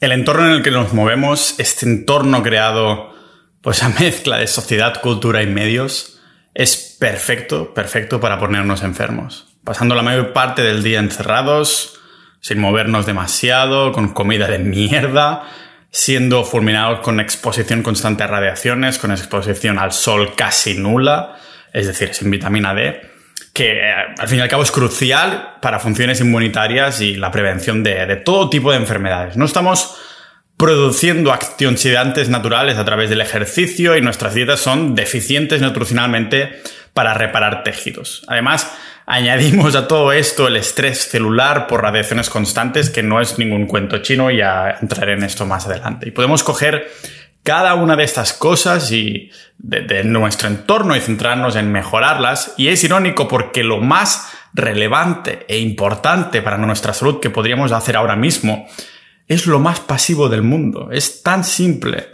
El 0.00 0.12
entorno 0.12 0.46
en 0.46 0.52
el 0.52 0.62
que 0.62 0.70
nos 0.70 0.94
movemos, 0.94 1.56
este 1.58 1.84
entorno 1.84 2.42
creado 2.42 3.14
pues 3.60 3.82
a 3.82 3.90
mezcla 3.90 4.38
de 4.38 4.46
sociedad, 4.46 4.98
cultura 5.02 5.42
y 5.42 5.46
medios, 5.46 6.18
es 6.54 6.96
perfecto, 6.98 7.74
perfecto 7.74 8.18
para 8.18 8.38
ponernos 8.38 8.82
enfermos. 8.82 9.48
Pasando 9.62 9.94
la 9.94 10.02
mayor 10.02 10.32
parte 10.32 10.62
del 10.62 10.82
día 10.82 11.00
encerrados, 11.00 12.00
sin 12.40 12.60
movernos 12.60 13.04
demasiado, 13.04 13.92
con 13.92 14.08
comida 14.14 14.48
de 14.48 14.58
mierda, 14.58 15.42
siendo 15.90 16.44
fulminados 16.44 17.00
con 17.00 17.20
exposición 17.20 17.82
constante 17.82 18.22
a 18.22 18.26
radiaciones, 18.26 18.96
con 18.96 19.10
exposición 19.10 19.78
al 19.78 19.92
sol 19.92 20.32
casi 20.34 20.78
nula, 20.78 21.36
es 21.74 21.86
decir, 21.86 22.14
sin 22.14 22.30
vitamina 22.30 22.72
D, 22.72 23.02
que 23.52 23.72
eh, 23.72 23.94
al 24.18 24.28
fin 24.28 24.38
y 24.38 24.40
al 24.40 24.48
cabo 24.48 24.62
es 24.62 24.70
crucial 24.70 25.56
para 25.60 25.78
funciones 25.80 26.20
inmunitarias 26.20 27.00
y 27.00 27.16
la 27.16 27.30
prevención 27.30 27.82
de, 27.82 28.16
todo 28.24 28.50
tipo 28.50 28.70
de 28.70 28.78
enfermedades. 28.78 29.36
No 29.36 29.44
estamos 29.44 29.96
produciendo 30.56 31.32
antioxidantes 31.32 32.28
naturales 32.28 32.76
a 32.76 32.84
través 32.84 33.08
del 33.10 33.20
ejercicio 33.20 33.96
y 33.96 34.02
nuestras 34.02 34.34
dietas 34.34 34.60
son 34.60 34.94
deficientes 34.94 35.62
nutricionalmente 35.62 36.60
para 36.92 37.14
reparar 37.14 37.62
tejidos. 37.62 38.22
Además, 38.28 38.70
añadimos 39.06 39.74
a 39.74 39.88
todo 39.88 40.12
esto 40.12 40.46
el 40.46 40.56
estrés 40.56 40.98
celular 40.98 41.66
por 41.66 41.82
radiaciones 41.82 42.30
constantes, 42.30 42.90
que 42.90 43.02
no 43.02 43.20
es 43.20 43.38
ningún 43.38 43.66
cuento 43.66 43.98
chino, 43.98 44.30
ya 44.30 44.78
entraré 44.80 45.14
en 45.14 45.24
esto 45.24 45.46
más 45.46 45.66
adelante. 45.66 46.08
Y 46.08 46.10
podemos 46.12 46.44
coger 46.44 46.88
cada 47.42 47.74
una 47.74 47.96
de 47.96 48.04
estas 48.04 48.32
cosas 48.32 48.92
y 48.92 49.30
de, 49.58 50.04
nuestro 50.04 50.48
entorno 50.48 50.96
y 50.96 51.00
centrarnos 51.00 51.56
en 51.56 51.72
mejorarlas. 51.72 52.54
Y 52.56 52.68
es 52.68 52.84
irónico 52.84 53.28
porque 53.28 53.64
lo 53.64 53.78
más 53.78 54.32
relevante 54.52 55.44
e 55.48 55.58
importante 55.58 56.42
para 56.42 56.58
nuestra 56.58 56.92
salud 56.92 57.20
que 57.20 57.30
podríamos 57.30 57.72
hacer 57.72 57.96
ahora 57.96 58.16
mismo 58.16 58.66
es 59.28 59.46
lo 59.46 59.60
más 59.60 59.80
pasivo 59.80 60.28
del 60.28 60.42
mundo. 60.42 60.90
Es 60.92 61.22
tan 61.22 61.44
simple 61.44 62.08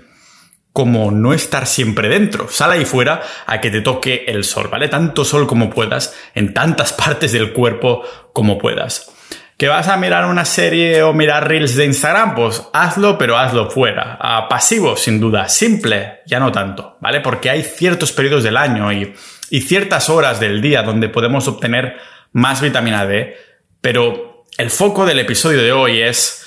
como 0.73 1.11
no 1.11 1.33
estar 1.33 1.67
siempre 1.67 2.11
dentro. 2.11 2.49
Sal 2.51 2.73
ahí 2.73 2.85
fuera 2.85 3.23
a 3.47 3.63
que 3.63 3.71
te 3.71 3.81
toque 3.81 4.27
el 4.29 4.45
sol, 4.45 4.69
¿vale? 4.71 4.89
Tanto 4.89 5.25
sol 5.25 5.47
como 5.47 5.71
puedas, 5.71 6.15
en 6.35 6.53
tantas 6.53 6.93
partes 6.93 7.33
del 7.33 7.55
cuerpo 7.55 8.03
como 8.35 8.59
puedas. 8.59 9.16
¿Que 9.57 9.69
vas 9.69 9.89
a 9.89 9.97
mirar 9.97 10.27
una 10.27 10.45
serie 10.45 11.03
o 11.03 11.15
mirar 11.15 11.49
reels 11.49 11.77
de 11.77 11.87
Instagram? 11.87 12.35
Pues 12.35 12.63
hazlo, 12.75 13.17
pero 13.17 13.39
hazlo 13.39 13.71
fuera. 13.71 14.19
A 14.21 14.49
pasivo, 14.49 14.97
sin 14.97 15.19
duda. 15.19 15.49
Simple, 15.49 16.21
ya 16.27 16.39
no 16.39 16.53
tanto, 16.53 16.99
¿vale? 17.01 17.21
Porque 17.21 17.49
hay 17.49 17.63
ciertos 17.63 18.13
periodos 18.13 18.45
del 18.45 18.59
año 18.59 18.93
y, 18.93 19.15
y 19.49 19.61
ciertas 19.63 20.11
horas 20.11 20.41
del 20.41 20.61
día 20.61 20.83
donde 20.83 21.09
podemos 21.09 21.49
obtener 21.49 21.97
más 22.33 22.61
vitamina 22.61 23.07
D, 23.07 23.35
pero 23.81 24.45
el 24.59 24.71
foco 24.71 25.07
del 25.07 25.21
episodio 25.21 25.63
de 25.63 25.73
hoy 25.73 26.03
es 26.03 26.47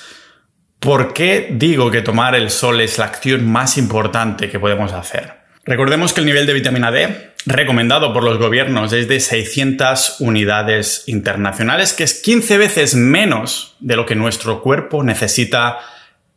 ¿por 0.78 1.12
qué 1.12 1.48
digo 1.50 1.90
que 1.90 2.02
tomar 2.02 2.34
el 2.36 2.50
sol 2.50 2.80
es 2.80 2.98
la 2.98 3.06
acción 3.06 3.50
más 3.50 3.76
importante 3.76 4.48
que 4.48 4.60
podemos 4.60 4.92
hacer? 4.92 5.39
Recordemos 5.64 6.12
que 6.12 6.20
el 6.20 6.26
nivel 6.26 6.46
de 6.46 6.54
vitamina 6.54 6.90
D 6.90 7.32
recomendado 7.46 8.12
por 8.12 8.24
los 8.24 8.38
gobiernos 8.38 8.92
es 8.92 9.08
de 9.08 9.20
600 9.20 10.16
unidades 10.20 11.04
internacionales, 11.06 11.94
que 11.94 12.04
es 12.04 12.22
15 12.22 12.58
veces 12.58 12.94
menos 12.94 13.76
de 13.80 13.96
lo 13.96 14.06
que 14.06 14.14
nuestro 14.14 14.62
cuerpo 14.62 15.02
necesita 15.02 15.78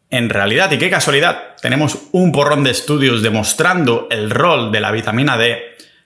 en 0.09 0.29
realidad. 0.29 0.71
Y 0.71 0.77
qué 0.77 0.89
casualidad, 0.89 1.55
tenemos 1.61 1.97
un 2.11 2.31
porrón 2.31 2.63
de 2.63 2.71
estudios 2.71 3.23
demostrando 3.23 4.07
el 4.11 4.29
rol 4.29 4.71
de 4.71 4.81
la 4.81 4.91
vitamina 4.91 5.37
D 5.37 5.59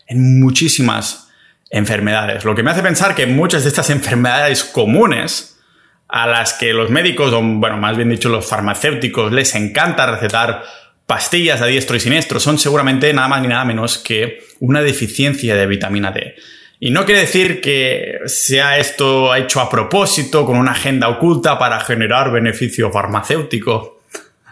en 0.07 0.39
muchísimas 0.39 1.29
enfermedades. 1.69 2.45
Lo 2.45 2.55
que 2.55 2.63
me 2.63 2.71
hace 2.71 2.81
pensar 2.81 3.15
que 3.15 3.27
muchas 3.27 3.63
de 3.63 3.69
estas 3.69 3.89
enfermedades 3.89 4.63
comunes 4.63 5.59
a 6.07 6.25
las 6.25 6.53
que 6.53 6.71
los 6.71 6.89
médicos, 6.89 7.33
o 7.33 7.41
bueno, 7.41 7.77
más 7.77 7.97
bien 7.97 8.09
dicho 8.09 8.29
los 8.29 8.45
farmacéuticos, 8.45 9.33
les 9.33 9.53
encanta 9.55 10.09
recetar 10.09 10.63
pastillas 11.07 11.61
a 11.61 11.65
diestro 11.65 11.95
y 11.95 11.99
siniestro 11.99 12.39
son 12.39 12.59
seguramente 12.59 13.11
nada 13.13 13.29
más 13.29 13.41
ni 13.41 13.47
nada 13.47 13.65
menos 13.65 13.97
que 13.97 14.43
una 14.59 14.81
deficiencia 14.81 15.55
de 15.55 15.65
vitamina 15.65 16.11
D. 16.11 16.35
Y 16.79 16.91
no 16.91 17.05
quiere 17.05 17.21
decir 17.21 17.61
que 17.61 18.19
sea 18.25 18.77
esto 18.77 19.33
hecho 19.33 19.61
a 19.61 19.69
propósito, 19.69 20.45
con 20.45 20.57
una 20.57 20.73
agenda 20.73 21.07
oculta 21.07 21.57
para 21.57 21.79
generar 21.79 22.31
beneficio 22.31 22.91
farmacéutico. 22.91 24.03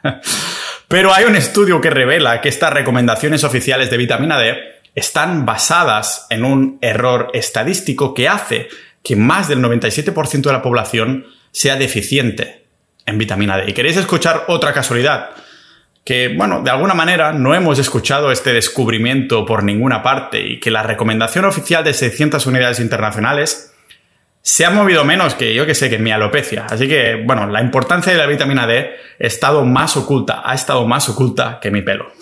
Pero 0.88 1.14
hay 1.14 1.26
un 1.26 1.36
estudio 1.36 1.82
que 1.82 1.90
revela 1.90 2.42
que 2.42 2.50
estas 2.50 2.74
recomendaciones 2.74 3.44
oficiales 3.44 3.90
de 3.90 3.98
vitamina 3.98 4.40
D 4.40 4.58
están 4.96 5.46
basadas 5.46 6.26
en 6.30 6.46
un 6.46 6.80
error 6.82 7.30
estadístico 7.34 8.14
que 8.14 8.30
hace 8.30 8.70
que 9.04 9.16
más 9.16 9.50
del 9.50 9.60
97% 9.60 10.42
de 10.42 10.52
la 10.52 10.62
población 10.62 11.28
sea 11.52 11.76
deficiente 11.76 12.66
en 13.06 13.18
vitamina 13.18 13.58
D. 13.58 13.66
¿Y 13.68 13.74
queréis 13.74 13.98
escuchar 13.98 14.46
otra 14.48 14.74
casualidad? 14.74 15.32
Que, 16.06 16.30
bueno, 16.30 16.62
de 16.62 16.70
alguna 16.70 16.94
manera 16.94 17.34
no 17.34 17.56
hemos 17.56 17.80
escuchado 17.80 18.32
este 18.32 18.54
descubrimiento 18.54 19.44
por 19.44 19.64
ninguna 19.64 20.04
parte 20.04 20.40
y 20.40 20.60
que 20.60 20.70
la 20.70 20.84
recomendación 20.84 21.46
oficial 21.46 21.84
de 21.84 21.96
600 21.96 22.46
unidades 22.46 22.80
internacionales 22.80 23.74
se 24.44 24.64
ha 24.64 24.70
movido 24.70 25.04
menos 25.04 25.34
que 25.34 25.56
yo 25.56 25.66
que 25.66 25.74
sé, 25.74 25.90
que 25.90 25.98
mi 25.98 26.12
alopecia. 26.12 26.68
Así 26.70 26.88
que, 26.88 27.16
bueno, 27.26 27.48
la 27.48 27.60
importancia 27.62 28.14
de 28.14 28.20
la 28.20 28.28
vitamina 28.28 28.68
D 28.68 28.78
ha 28.78 29.26
estado 29.26 29.66
más 29.66 29.98
oculta, 29.98 30.44
ha 30.46 30.54
estado 30.54 30.86
más 30.88 31.10
oculta 31.10 31.58
que 31.60 31.72
mi 31.72 31.82
pelo. 31.82 32.14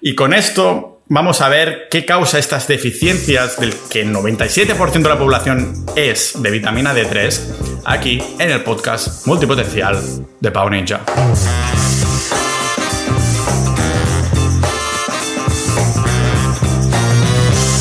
Y 0.00 0.16
con 0.16 0.34
esto 0.34 1.02
vamos 1.06 1.40
a 1.40 1.48
ver 1.48 1.86
qué 1.92 2.04
causa 2.04 2.40
estas 2.40 2.66
deficiencias 2.66 3.60
del 3.60 3.72
que 3.92 4.02
el 4.02 4.12
97% 4.12 5.02
de 5.02 5.08
la 5.08 5.18
población 5.18 5.72
es 5.94 6.42
de 6.42 6.50
vitamina 6.50 6.92
D3 6.92 7.82
aquí 7.84 8.20
en 8.40 8.50
el 8.50 8.62
podcast 8.62 9.24
multipotencial 9.28 10.02
de 10.40 10.50
Pau 10.50 10.68
Ninja. 10.68 11.02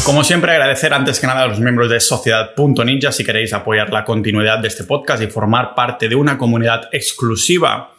Como 0.06 0.25
siempre, 0.25 0.52
agradecer 0.52 0.94
antes 0.94 1.18
que 1.22 1.28
nada 1.28 1.44
a 1.44 1.47
los 1.47 1.62
miembros 1.62 1.90
de 1.90 2.02
Sociedad.ninja 2.02 3.14
si 3.14 3.24
queréis 3.24 3.53
apoyar 3.53 3.94
la 3.94 4.03
continuidad 4.03 4.59
de 4.59 4.68
este 4.68 4.84
podcast 4.84 5.24
y 5.24 5.28
formar 5.28 5.75
parte 5.75 6.09
de 6.09 6.16
una 6.16 6.38
comunidad 6.38 6.90
exclusiva 6.91 7.94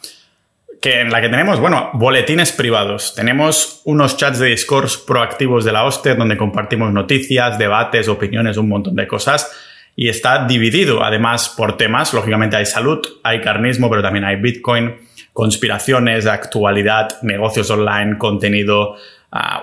que 0.79 1.01
en 1.01 1.09
la 1.09 1.19
que 1.19 1.29
tenemos, 1.29 1.59
bueno, 1.59 1.89
boletines 1.93 2.51
privados. 2.51 3.15
Tenemos 3.15 3.81
unos 3.85 4.17
chats 4.17 4.37
de 4.37 4.49
Discord 4.49 4.87
proactivos 5.07 5.65
de 5.65 5.71
la 5.71 5.83
hostia 5.83 6.13
donde 6.13 6.37
compartimos 6.37 6.93
noticias, 6.93 7.57
debates, 7.57 8.07
opiniones, 8.07 8.57
un 8.57 8.69
montón 8.69 8.95
de 8.95 9.07
cosas. 9.07 9.51
Y 9.95 10.07
está 10.07 10.45
dividido 10.45 11.03
además 11.03 11.55
por 11.57 11.75
temas. 11.75 12.13
Lógicamente 12.13 12.55
hay 12.55 12.67
salud, 12.67 13.03
hay 13.23 13.41
carnismo, 13.41 13.89
pero 13.89 14.03
también 14.03 14.25
hay 14.25 14.35
Bitcoin, 14.35 14.93
conspiraciones, 15.33 16.27
actualidad, 16.27 17.19
negocios 17.23 17.71
online, 17.71 18.19
contenido 18.19 18.95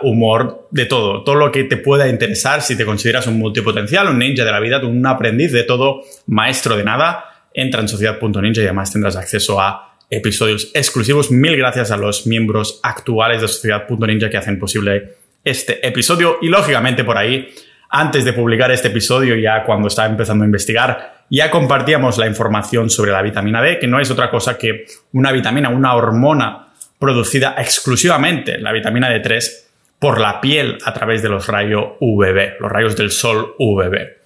humor, 0.02 0.68
de 0.70 0.86
todo, 0.86 1.22
todo 1.24 1.36
lo 1.36 1.50
que 1.50 1.64
te 1.64 1.76
pueda 1.76 2.08
interesar 2.08 2.62
si 2.62 2.76
te 2.76 2.84
consideras 2.84 3.26
un 3.26 3.38
multipotencial, 3.38 4.08
un 4.08 4.18
ninja 4.18 4.44
de 4.44 4.52
la 4.52 4.60
vida, 4.60 4.84
un 4.84 5.06
aprendiz 5.06 5.52
de 5.52 5.62
todo, 5.62 6.02
maestro 6.26 6.76
de 6.76 6.84
nada, 6.84 7.24
entra 7.54 7.80
en 7.80 7.88
sociedad.ninja 7.88 8.60
y 8.60 8.64
además 8.64 8.92
tendrás 8.92 9.16
acceso 9.16 9.60
a 9.60 9.96
episodios 10.10 10.70
exclusivos. 10.74 11.30
Mil 11.30 11.56
gracias 11.56 11.90
a 11.90 11.96
los 11.96 12.26
miembros 12.26 12.80
actuales 12.82 13.40
de 13.40 13.48
sociedad.ninja 13.48 14.28
que 14.28 14.36
hacen 14.36 14.58
posible 14.58 15.14
este 15.42 15.86
episodio 15.86 16.36
y 16.42 16.48
lógicamente 16.48 17.02
por 17.02 17.16
ahí, 17.16 17.48
antes 17.88 18.24
de 18.24 18.32
publicar 18.32 18.70
este 18.70 18.88
episodio, 18.88 19.36
ya 19.36 19.64
cuando 19.64 19.88
estaba 19.88 20.08
empezando 20.08 20.44
a 20.44 20.46
investigar, 20.46 21.24
ya 21.30 21.50
compartíamos 21.50 22.18
la 22.18 22.26
información 22.26 22.90
sobre 22.90 23.12
la 23.12 23.22
vitamina 23.22 23.62
D, 23.62 23.78
que 23.78 23.86
no 23.86 23.98
es 24.00 24.10
otra 24.10 24.30
cosa 24.30 24.58
que 24.58 24.84
una 25.12 25.32
vitamina, 25.32 25.70
una 25.70 25.94
hormona 25.94 26.68
producida 26.98 27.54
exclusivamente, 27.58 28.58
la 28.58 28.70
vitamina 28.70 29.10
D3, 29.10 29.61
por 30.02 30.20
la 30.20 30.40
piel 30.40 30.78
a 30.84 30.92
través 30.92 31.22
de 31.22 31.28
los 31.28 31.46
rayos 31.46 31.92
UVB, 32.00 32.58
los 32.58 32.72
rayos 32.72 32.96
del 32.96 33.12
sol 33.12 33.54
UVB. 33.56 34.16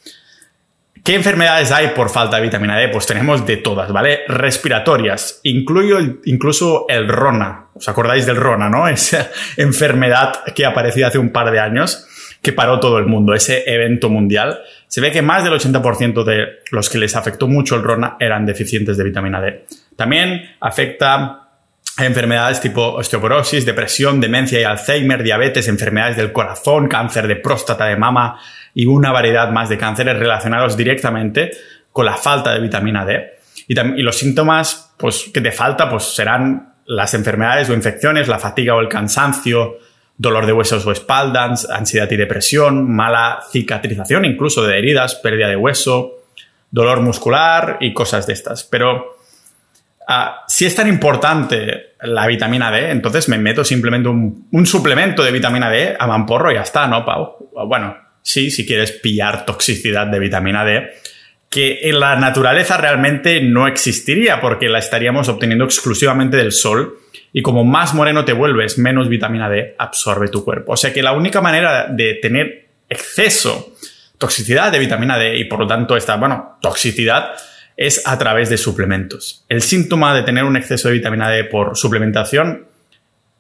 ¿Qué 1.05 1.15
enfermedades 1.15 1.71
hay 1.71 1.89
por 1.89 2.09
falta 2.09 2.37
de 2.37 2.45
vitamina 2.45 2.79
D? 2.79 2.89
Pues 2.89 3.05
tenemos 3.05 3.47
de 3.47 3.59
todas, 3.59 3.93
¿vale? 3.93 4.21
Respiratorias, 4.27 5.41
incluyo 5.43 5.99
incluso 6.25 6.87
el 6.89 7.07
RONA. 7.07 7.67
¿Os 7.75 7.87
acordáis 7.91 8.25
del 8.25 8.37
RONA, 8.37 8.71
no? 8.71 8.89
Esa 8.89 9.31
enfermedad 9.59 10.45
que 10.55 10.65
apareció 10.65 11.07
hace 11.07 11.19
un 11.19 11.29
par 11.29 11.51
de 11.51 11.61
años, 11.61 12.09
que 12.41 12.55
paró 12.55 12.81
todo 12.81 12.97
el 12.97 13.05
mundo, 13.05 13.35
ese 13.35 13.63
evento 13.67 14.09
mundial. 14.09 14.61
Se 14.87 15.03
ve 15.03 15.13
que 15.13 15.21
más 15.21 15.45
del 15.45 15.53
80% 15.53 16.25
de 16.25 16.47
los 16.71 16.89
que 16.89 16.97
les 16.97 17.15
afectó 17.17 17.49
mucho 17.49 17.77
el 17.77 17.83
RONA 17.83 18.17
eran 18.19 18.47
deficientes 18.47 18.97
de 18.97 19.05
vitamina 19.05 19.43
D. 19.43 19.67
También 19.95 20.57
afecta 20.59 21.46
enfermedades 21.99 22.61
tipo 22.61 22.95
osteoporosis, 22.95 23.65
depresión, 23.65 24.21
demencia 24.21 24.61
y 24.61 24.65
Alzheimer, 24.65 25.23
diabetes, 25.23 25.69
enfermedades 25.69 26.17
del 26.17 26.33
corazón, 26.33 26.89
cáncer 26.89 27.27
de 27.27 27.37
próstata, 27.37 27.87
de 27.87 27.97
mama 27.97 28.39
y 28.75 28.87
una 28.87 29.13
variedad 29.13 29.51
más 29.51 29.69
de 29.69 29.79
cánceres 29.79 30.19
relacionados 30.19 30.77
directamente 30.77 31.53
con 31.93 32.05
la 32.05 32.17
falta 32.17 32.53
de 32.53 32.61
vitamina 32.61 33.05
D. 33.05 33.39
Y, 33.69 33.75
los 34.03 34.19
síntomas 34.19 34.95
pues, 34.99 35.31
que 35.33 35.41
te 35.41 35.51
falta 35.51 35.89
pues, 35.89 36.05
serán 36.15 36.75
las 36.85 37.15
enfermedades 37.15 37.71
o 37.71 37.75
infecciones, 37.75 38.29
la 38.29 38.39
fatiga 38.39 38.75
o 38.75 38.81
el 38.81 38.89
cansancio, 38.89 39.79
dolor 40.19 40.47
de 40.47 40.53
huesos 40.53 40.87
o 40.87 40.93
espaldas, 40.93 41.69
ansiedad 41.69 42.11
y 42.11 42.17
depresión, 42.17 42.95
mala 42.95 43.41
cicatrización 43.51 44.25
incluso 44.25 44.63
de 44.63 44.79
heridas, 44.79 45.15
pérdida 45.17 45.49
de 45.49 45.57
hueso, 45.57 46.25
dolor 46.71 47.01
muscular 47.01 47.79
y 47.81 47.93
cosas 47.93 48.27
de 48.27 48.35
estas. 48.35 48.65
Pero 48.65 49.16
Ah, 50.09 50.45
si 50.47 50.67
es 50.67 50.75
tan 50.75 50.87
importante 50.87 51.97
la 52.03 52.27
vitamina 52.29 52.71
D, 52.71 52.91
entonces 52.91 53.29
me 53.29 53.39
meto 53.39 53.65
simplemente 53.65 54.09
un, 54.09 54.67
suplemento 54.67 55.25
de 55.25 55.33
vitamina 55.33 55.69
D 55.69 55.97
a 55.99 56.07
mamporro 56.07 56.53
y 56.53 56.55
ya 56.55 56.63
está, 56.63 56.87
¿no, 56.87 57.05
Pau? 57.05 57.51
Bueno, 57.67 57.97
sí, 58.23 58.51
si 58.51 58.65
quieres 58.65 58.93
pillar 58.93 59.45
toxicidad 59.45 60.07
de 60.07 60.21
vitamina 60.21 60.65
D, 60.65 60.91
que 61.51 61.81
en 61.89 61.99
la 61.99 62.15
naturaleza 62.17 62.77
realmente 62.77 63.41
no 63.41 63.67
existiría 63.67 64.41
porque 64.41 64.69
la 64.69 64.79
estaríamos 64.79 65.29
obteniendo 65.29 65.65
exclusivamente 65.65 66.37
del 66.37 66.53
sol 66.53 66.99
y 67.33 67.43
como 67.43 67.65
más 67.65 67.93
moreno 67.93 68.25
te 68.25 68.33
vuelves, 68.33 68.79
menos 68.79 69.09
vitamina 69.09 69.49
D 69.49 69.75
absorbe 69.77 70.29
tu 70.29 70.45
cuerpo. 70.45 70.73
O 70.73 70.77
sea 70.77 70.93
que 70.93 71.03
la 71.03 71.13
única 71.13 71.41
manera 71.41 71.89
de 71.89 72.15
tener 72.15 72.69
exceso, 72.89 73.75
toxicidad 74.19 74.71
de 74.71 74.79
vitamina 74.79 75.19
D 75.19 75.37
y 75.37 75.45
por 75.45 75.59
lo 75.59 75.67
tanto 75.67 75.97
esta, 75.97 76.17
bueno, 76.17 76.59
toxicidad 76.63 77.33
es 77.77 78.03
a 78.07 78.19
través 78.19 78.49
de 78.49 78.57
suplementos. 78.57 79.45
El 79.49 79.63
síntoma 79.63 80.15
de 80.15 80.23
tener 80.23 80.45
un 80.45 80.57
exceso 80.57 80.89
de 80.89 80.95
vitamina 80.95 81.29
D 81.29 81.45
por 81.45 81.77
suplementación 81.77 82.67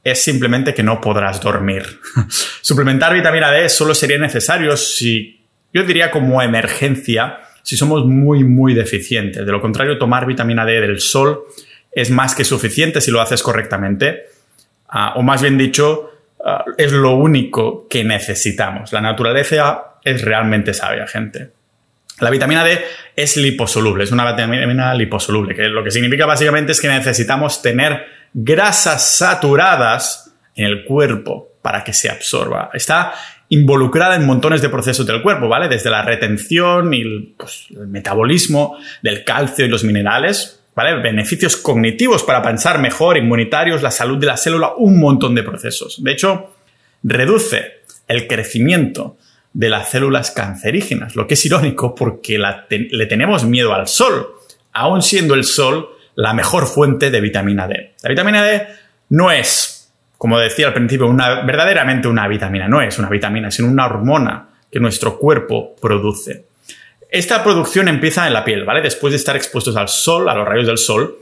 es 0.04 0.20
simplemente 0.20 0.74
que 0.74 0.82
no 0.82 1.00
podrás 1.00 1.40
dormir. 1.40 1.84
Suplementar 2.60 3.12
vitamina 3.12 3.50
D 3.50 3.68
solo 3.68 3.94
sería 3.94 4.18
necesario 4.18 4.76
si, 4.76 5.40
yo 5.72 5.82
diría 5.82 6.10
como 6.10 6.40
emergencia, 6.42 7.38
si 7.62 7.76
somos 7.76 8.04
muy, 8.04 8.44
muy 8.44 8.74
deficientes. 8.74 9.44
De 9.44 9.50
lo 9.50 9.60
contrario, 9.60 9.98
tomar 9.98 10.26
vitamina 10.26 10.64
D 10.64 10.80
del 10.80 11.00
sol 11.00 11.44
es 11.90 12.10
más 12.10 12.34
que 12.34 12.44
suficiente 12.44 13.00
si 13.00 13.10
lo 13.10 13.20
haces 13.20 13.42
correctamente. 13.42 14.26
Ah, 14.88 15.14
o 15.16 15.22
más 15.22 15.42
bien 15.42 15.58
dicho, 15.58 16.12
ah, 16.44 16.64
es 16.76 16.92
lo 16.92 17.16
único 17.16 17.88
que 17.88 18.04
necesitamos. 18.04 18.92
La 18.92 19.00
naturaleza 19.00 19.98
es 20.04 20.22
realmente 20.22 20.74
sabia, 20.74 21.08
gente. 21.08 21.55
La 22.20 22.30
vitamina 22.30 22.64
D 22.64 22.82
es 23.14 23.36
liposoluble, 23.36 24.04
es 24.04 24.12
una 24.12 24.30
vitamina 24.30 24.94
liposoluble, 24.94 25.54
que 25.54 25.68
lo 25.68 25.84
que 25.84 25.90
significa 25.90 26.24
básicamente 26.24 26.72
es 26.72 26.80
que 26.80 26.88
necesitamos 26.88 27.60
tener 27.60 28.06
grasas 28.32 29.04
saturadas 29.04 30.34
en 30.54 30.64
el 30.64 30.84
cuerpo 30.84 31.52
para 31.60 31.84
que 31.84 31.92
se 31.92 32.08
absorba. 32.08 32.70
Está 32.72 33.12
involucrada 33.48 34.16
en 34.16 34.24
montones 34.24 34.62
de 34.62 34.68
procesos 34.68 35.06
del 35.06 35.22
cuerpo, 35.22 35.48
¿vale? 35.48 35.68
Desde 35.68 35.90
la 35.90 36.02
retención 36.02 36.94
y 36.94 37.02
el, 37.02 37.34
pues, 37.36 37.66
el 37.70 37.86
metabolismo 37.88 38.78
del 39.02 39.24
calcio 39.24 39.66
y 39.66 39.68
los 39.68 39.84
minerales, 39.84 40.62
¿vale? 40.74 40.94
Beneficios 41.00 41.56
cognitivos 41.56 42.22
para 42.22 42.42
pensar 42.42 42.78
mejor, 42.78 43.18
inmunitarios, 43.18 43.82
la 43.82 43.90
salud 43.90 44.18
de 44.18 44.26
la 44.26 44.36
célula, 44.36 44.72
un 44.76 44.98
montón 44.98 45.34
de 45.34 45.42
procesos. 45.42 46.02
De 46.02 46.12
hecho, 46.12 46.54
reduce 47.02 47.82
el 48.08 48.26
crecimiento 48.26 49.16
de 49.56 49.70
las 49.70 49.90
células 49.90 50.32
cancerígenas, 50.32 51.16
lo 51.16 51.26
que 51.26 51.32
es 51.32 51.46
irónico 51.46 51.94
porque 51.94 52.38
le 52.68 53.06
tenemos 53.06 53.44
miedo 53.44 53.72
al 53.72 53.88
sol, 53.88 54.34
aún 54.74 55.00
siendo 55.00 55.32
el 55.32 55.44
sol 55.44 55.88
la 56.14 56.34
mejor 56.34 56.66
fuente 56.66 57.10
de 57.10 57.22
vitamina 57.22 57.66
D. 57.66 57.94
La 58.02 58.10
vitamina 58.10 58.44
D 58.44 58.66
no 59.08 59.30
es, 59.30 59.90
como 60.18 60.38
decía 60.38 60.66
al 60.66 60.74
principio, 60.74 61.06
una, 61.06 61.40
verdaderamente 61.40 62.06
una 62.06 62.28
vitamina, 62.28 62.68
no 62.68 62.82
es 62.82 62.98
una 62.98 63.08
vitamina, 63.08 63.50
sino 63.50 63.68
una 63.68 63.86
hormona 63.86 64.50
que 64.70 64.78
nuestro 64.78 65.18
cuerpo 65.18 65.74
produce. 65.80 66.44
Esta 67.10 67.42
producción 67.42 67.88
empieza 67.88 68.26
en 68.26 68.34
la 68.34 68.44
piel, 68.44 68.66
¿vale? 68.66 68.82
Después 68.82 69.12
de 69.12 69.16
estar 69.16 69.36
expuestos 69.36 69.74
al 69.76 69.88
sol, 69.88 70.28
a 70.28 70.34
los 70.34 70.46
rayos 70.46 70.66
del 70.66 70.76
sol, 70.76 71.16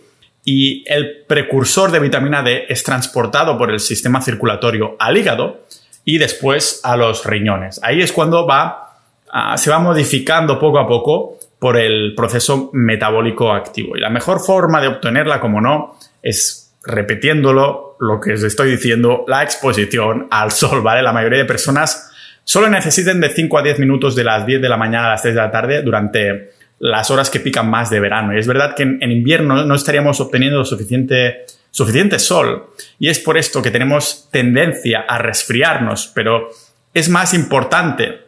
y 0.44 0.82
el 0.92 1.24
precursor 1.28 1.92
de 1.92 2.00
vitamina 2.00 2.42
D 2.42 2.64
es 2.68 2.82
transportado 2.82 3.56
por 3.56 3.70
el 3.70 3.78
sistema 3.78 4.20
circulatorio 4.20 4.96
al 4.98 5.16
hígado 5.16 5.60
y 6.04 6.18
después 6.18 6.80
a 6.84 6.96
los 6.96 7.24
riñones. 7.24 7.80
Ahí 7.82 8.02
es 8.02 8.12
cuando 8.12 8.46
va, 8.46 8.98
ah, 9.30 9.56
se 9.56 9.70
va 9.70 9.78
modificando 9.78 10.58
poco 10.58 10.78
a 10.78 10.86
poco 10.86 11.38
por 11.58 11.78
el 11.78 12.14
proceso 12.14 12.70
metabólico 12.74 13.52
activo. 13.52 13.96
Y 13.96 14.00
la 14.00 14.10
mejor 14.10 14.40
forma 14.40 14.80
de 14.80 14.88
obtenerla, 14.88 15.40
como 15.40 15.60
no, 15.60 15.96
es 16.22 16.74
repitiéndolo 16.84 17.96
lo 18.00 18.20
que 18.20 18.34
os 18.34 18.42
estoy 18.42 18.72
diciendo, 18.72 19.24
la 19.26 19.42
exposición 19.42 20.26
al 20.30 20.50
sol, 20.50 20.82
¿vale? 20.82 21.02
La 21.02 21.12
mayoría 21.12 21.38
de 21.38 21.46
personas 21.46 22.10
solo 22.44 22.68
necesitan 22.68 23.20
de 23.20 23.30
5 23.30 23.58
a 23.58 23.62
10 23.62 23.78
minutos 23.78 24.14
de 24.14 24.24
las 24.24 24.44
10 24.44 24.60
de 24.60 24.68
la 24.68 24.76
mañana 24.76 25.06
a 25.06 25.10
las 25.12 25.22
3 25.22 25.34
de 25.34 25.40
la 25.40 25.50
tarde 25.50 25.82
durante 25.82 26.50
las 26.80 27.10
horas 27.10 27.30
que 27.30 27.40
pican 27.40 27.70
más 27.70 27.88
de 27.88 28.00
verano. 28.00 28.34
Y 28.34 28.38
es 28.38 28.46
verdad 28.46 28.74
que 28.74 28.82
en, 28.82 28.98
en 29.00 29.10
invierno 29.10 29.64
no 29.64 29.74
estaríamos 29.74 30.20
obteniendo 30.20 30.62
suficiente 30.66 31.46
suficiente 31.74 32.20
sol. 32.20 32.70
Y 33.00 33.08
es 33.08 33.18
por 33.18 33.36
esto 33.36 33.60
que 33.60 33.72
tenemos 33.72 34.28
tendencia 34.30 35.04
a 35.08 35.18
resfriarnos, 35.18 36.06
pero 36.14 36.48
es 36.94 37.08
más 37.08 37.34
importante 37.34 38.20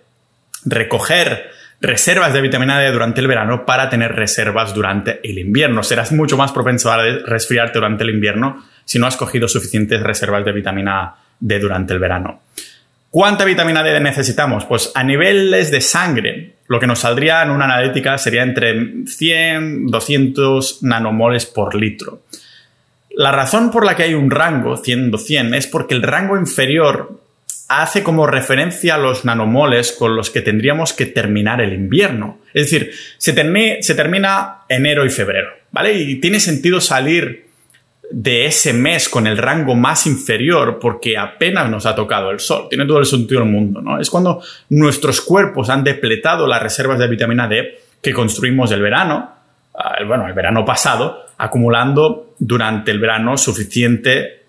recoger 0.65 1.53
reservas 1.81 2.33
de 2.33 2.41
vitamina 2.41 2.81
D 2.81 2.91
durante 2.91 3.21
el 3.21 3.29
verano 3.29 3.65
para 3.65 3.89
tener 3.89 4.17
reservas 4.17 4.75
durante 4.75 5.21
el 5.23 5.39
invierno. 5.39 5.85
Serás 5.85 6.11
mucho 6.11 6.37
más 6.37 6.51
propenso 6.51 6.91
a 6.91 7.01
resfriarte 7.01 7.79
durante 7.79 8.03
el 8.03 8.11
invierno 8.11 8.65
si 8.85 8.99
no 8.99 9.07
has 9.07 9.17
cogido 9.17 9.47
suficientes 9.47 10.03
reservas 10.03 10.45
de 10.45 10.51
vitamina 10.51 11.15
D 11.39 11.61
durante 11.61 11.93
el 11.93 12.01
verano. 12.01 12.43
¿Cuánta 13.11 13.45
vitamina 13.45 13.85
D 13.85 14.01
necesitamos? 14.01 14.65
Pues 14.65 14.91
a 14.93 15.05
niveles 15.05 15.71
de 15.71 15.81
sangre, 15.83 16.57
lo 16.67 16.81
que 16.81 16.89
nos 16.89 16.99
saldría 16.99 17.45
en 17.45 17.51
una 17.51 17.67
analítica 17.67 18.19
sería 18.19 18.43
entre 18.43 19.07
100 19.07 19.87
200 19.87 20.83
nanomoles 20.83 21.47
por 21.47 21.77
litro. 21.77 22.23
La 23.17 23.33
razón 23.33 23.71
por 23.71 23.87
la 23.87 23.97
que 23.97 24.03
hay 24.03 24.15
un 24.15 24.31
rango 24.31 24.77
100-100 24.77 25.57
es 25.57 25.67
porque 25.67 25.95
el 25.95 26.03
rango 26.03 26.37
inferior 26.37 27.19
hace 27.67 28.03
como 28.03 28.27
referencia 28.27 28.97
a 28.97 28.99
los 28.99 29.25
nanomoles 29.25 29.93
con 29.93 30.15
los 30.15 30.29
que 30.29 30.43
tendríamos 30.43 30.93
que 30.93 31.07
terminar 31.07 31.63
el 31.63 31.73
invierno. 31.73 32.41
Es 32.53 32.71
decir, 32.71 32.93
se, 33.17 33.33
termina 33.33 34.65
enero 34.69 35.07
y 35.07 35.09
febrero, 35.09 35.49
¿vale? 35.73 35.95
Y 35.95 36.17
tiene 36.17 36.41
sentido 36.41 36.79
salir 36.79 37.47
de 38.11 38.45
ese 38.45 38.75
mes 38.75 39.09
con 39.09 39.27
el 39.27 39.39
rango 39.39 39.75
más 39.75 40.05
inferior 40.05 40.79
porque 40.79 41.17
apenas 41.17 41.71
nos 41.71 41.87
ha 41.87 41.95
tocado 41.95 42.31
el 42.31 42.39
sol. 42.39 42.67
Tiene 42.69 42.85
todo 42.85 42.99
el 42.99 43.07
sentido 43.07 43.41
del 43.41 43.51
mundo, 43.51 43.81
¿no? 43.81 43.99
Es 43.99 44.11
cuando 44.11 44.43
nuestros 44.69 45.23
cuerpos 45.23 45.71
han 45.71 45.85
depletado 45.85 46.47
las 46.47 46.63
reservas 46.63 46.99
de 46.99 47.09
vitamina 47.09 47.49
D 47.49 47.79
que 48.03 48.13
construimos 48.13 48.71
el 48.73 48.83
verano 48.83 49.37
bueno, 50.07 50.27
el 50.27 50.33
verano 50.33 50.65
pasado, 50.65 51.26
acumulando 51.39 52.35
durante 52.39 52.91
el 52.91 52.99
verano 52.99 53.37
suficiente 53.37 54.45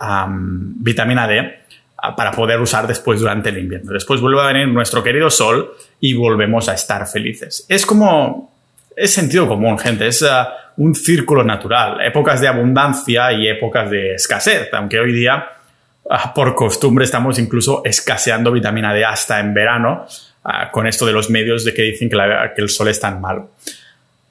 vitamina 0.79 1.27
D 1.27 1.59
para 2.15 2.31
poder 2.31 2.59
usar 2.59 2.87
después 2.87 3.19
durante 3.19 3.49
el 3.49 3.57
invierno. 3.57 3.91
Después 3.91 4.21
vuelve 4.21 4.41
a 4.41 4.47
venir 4.47 4.67
nuestro 4.67 5.03
querido 5.03 5.29
sol 5.29 5.73
y 5.99 6.13
volvemos 6.13 6.69
a 6.69 6.73
estar 6.73 7.07
felices. 7.07 7.65
Es 7.67 7.85
como, 7.85 8.53
es 8.95 9.11
sentido 9.11 9.47
común, 9.47 9.77
gente, 9.79 10.07
es 10.07 10.23
ah, 10.23 10.53
un 10.77 10.93
círculo 10.93 11.43
natural, 11.43 11.99
épocas 12.01 12.39
de 12.39 12.47
abundancia 12.47 13.31
y 13.33 13.47
épocas 13.47 13.89
de 13.89 14.13
escasez, 14.13 14.69
aunque 14.73 14.99
hoy 14.99 15.11
día 15.11 15.47
ah, 16.09 16.33
por 16.33 16.53
costumbre 16.55 17.03
estamos 17.03 17.39
incluso 17.39 17.81
escaseando 17.83 18.51
vitamina 18.51 18.93
D 18.93 19.03
hasta 19.03 19.39
en 19.39 19.53
verano, 19.53 20.05
ah, 20.43 20.69
con 20.71 20.85
esto 20.85 21.05
de 21.05 21.13
los 21.13 21.31
medios 21.31 21.65
de 21.65 21.73
que 21.73 21.81
dicen 21.81 22.09
que, 22.09 22.17
que 22.55 22.61
el 22.61 22.69
sol 22.69 22.89
es 22.89 22.99
tan 22.99 23.19
malo. 23.19 23.51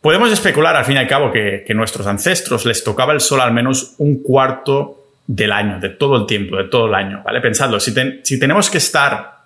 Podemos 0.07 0.31
especular 0.31 0.77
al 0.77 0.85
fin 0.85 0.95
y 0.95 0.99
al 0.99 1.09
cabo 1.09 1.33
que, 1.33 1.65
que 1.67 1.75
nuestros 1.75 2.07
ancestros 2.07 2.65
les 2.65 2.85
tocaba 2.85 3.13
el 3.13 3.19
sol 3.19 3.41
al 3.41 3.51
menos 3.51 3.97
un 3.99 4.23
cuarto 4.23 5.03
del 5.27 5.51
año, 5.51 5.81
de 5.81 5.89
todo 5.89 6.17
el 6.17 6.27
tiempo, 6.27 6.57
de 6.59 6.69
todo 6.69 6.87
el 6.87 6.95
año, 6.95 7.23
¿vale? 7.25 7.41
Pensadlo, 7.41 7.81
si, 7.81 7.93
tenemos 8.39 8.71
que 8.71 8.79
estar 8.79 9.39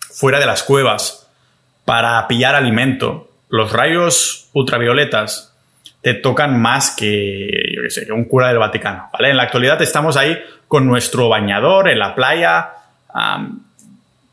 fuera 0.00 0.40
de 0.40 0.46
las 0.46 0.64
cuevas 0.64 1.30
para 1.84 2.26
pillar 2.26 2.56
alimento, 2.56 3.30
los 3.48 3.72
rayos 3.72 4.48
ultravioletas 4.54 5.54
te 6.02 6.14
tocan 6.14 6.60
más 6.60 6.90
que, 6.90 7.48
yo 7.76 7.82
qué 7.84 7.90
sé, 7.90 8.04
que 8.04 8.10
un 8.10 8.24
cura 8.24 8.48
del 8.48 8.58
Vaticano, 8.58 9.10
¿vale? 9.12 9.30
En 9.30 9.36
la 9.36 9.44
actualidad 9.44 9.80
estamos 9.82 10.16
ahí 10.16 10.36
con 10.66 10.84
nuestro 10.84 11.28
bañador 11.28 11.88
en 11.88 12.00
la 12.00 12.16
playa, 12.16 12.70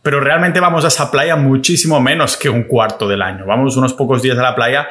pero 0.01 0.19
realmente 0.19 0.59
vamos 0.59 0.83
a 0.83 0.87
esa 0.87 1.11
playa 1.11 1.35
muchísimo 1.35 2.01
menos 2.01 2.37
que 2.37 2.49
un 2.49 2.63
cuarto 2.63 3.07
del 3.07 3.21
año. 3.21 3.45
Vamos 3.45 3.77
unos 3.77 3.93
pocos 3.93 4.23
días 4.23 4.39
a 4.39 4.41
la 4.41 4.55
playa 4.55 4.87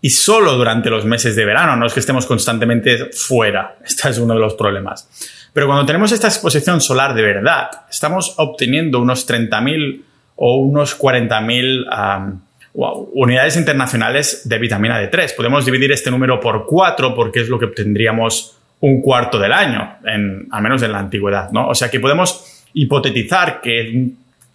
y 0.00 0.10
solo 0.10 0.54
durante 0.54 0.90
los 0.90 1.04
meses 1.04 1.34
de 1.34 1.44
verano, 1.44 1.76
no 1.76 1.86
es 1.86 1.92
que 1.92 2.00
estemos 2.00 2.26
constantemente 2.26 3.10
fuera. 3.12 3.76
Este 3.84 4.10
es 4.10 4.18
uno 4.18 4.34
de 4.34 4.40
los 4.40 4.54
problemas. 4.54 5.08
Pero 5.52 5.66
cuando 5.66 5.84
tenemos 5.86 6.12
esta 6.12 6.28
exposición 6.28 6.80
solar 6.80 7.14
de 7.14 7.22
verdad, 7.22 7.68
estamos 7.90 8.34
obteniendo 8.36 9.00
unos 9.00 9.28
30.000 9.28 10.02
o 10.36 10.58
unos 10.58 10.96
40.000 10.98 12.40
unidades 12.74 13.56
internacionales 13.56 14.48
de 14.48 14.58
vitamina 14.58 15.02
D3. 15.02 15.34
Podemos 15.34 15.64
dividir 15.64 15.90
este 15.90 16.12
número 16.12 16.38
por 16.38 16.66
4 16.66 17.14
porque 17.14 17.40
es 17.40 17.48
lo 17.48 17.58
que 17.58 17.64
obtendríamos 17.64 18.56
un 18.80 19.00
cuarto 19.02 19.40
del 19.40 19.52
año, 19.52 19.96
en, 20.04 20.46
al 20.52 20.62
menos 20.62 20.80
en 20.82 20.92
la 20.92 21.00
antigüedad. 21.00 21.50
¿no? 21.50 21.68
O 21.68 21.74
sea 21.74 21.90
que 21.90 21.98
podemos 21.98 22.64
hipotetizar 22.74 23.60
que 23.60 24.10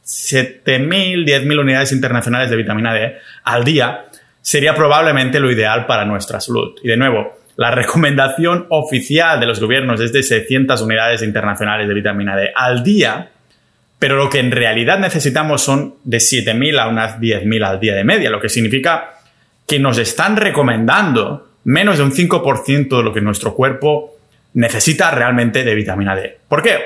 7.000, 0.05 1.25
10.000 1.25 1.59
unidades 1.59 1.91
internacionales 1.91 2.49
de 2.49 2.55
vitamina 2.55 2.93
D 2.93 3.17
al 3.43 3.65
día 3.65 4.05
sería 4.43 4.75
probablemente 4.75 5.39
lo 5.39 5.49
ideal 5.49 5.85
para 5.85 6.03
nuestra 6.03 6.41
salud. 6.41 6.75
Y 6.83 6.89
de 6.89 6.97
nuevo, 6.97 7.39
la 7.55 7.71
recomendación 7.71 8.67
oficial 8.69 9.39
de 9.39 9.45
los 9.45 9.59
gobiernos 9.59 10.01
es 10.01 10.11
de 10.11 10.21
600 10.21 10.81
unidades 10.81 11.23
internacionales 11.23 11.87
de 11.87 11.93
vitamina 11.93 12.35
D 12.35 12.51
al 12.53 12.83
día, 12.83 13.31
pero 13.97 14.17
lo 14.17 14.29
que 14.29 14.39
en 14.39 14.51
realidad 14.51 14.99
necesitamos 14.99 15.63
son 15.63 15.95
de 16.03 16.17
7.000 16.17 16.77
a 16.77 16.89
unas 16.89 17.19
10.000 17.19 17.65
al 17.65 17.79
día 17.79 17.95
de 17.95 18.03
media, 18.03 18.29
lo 18.29 18.41
que 18.41 18.49
significa 18.49 19.15
que 19.65 19.79
nos 19.79 19.97
están 19.97 20.35
recomendando 20.35 21.47
menos 21.63 21.97
de 21.97 22.03
un 22.03 22.11
5% 22.11 22.97
de 22.97 23.03
lo 23.03 23.13
que 23.13 23.21
nuestro 23.21 23.53
cuerpo 23.53 24.17
necesita 24.55 25.09
realmente 25.11 25.63
de 25.63 25.73
vitamina 25.73 26.17
D. 26.17 26.37
¿Por 26.49 26.61
qué? 26.61 26.79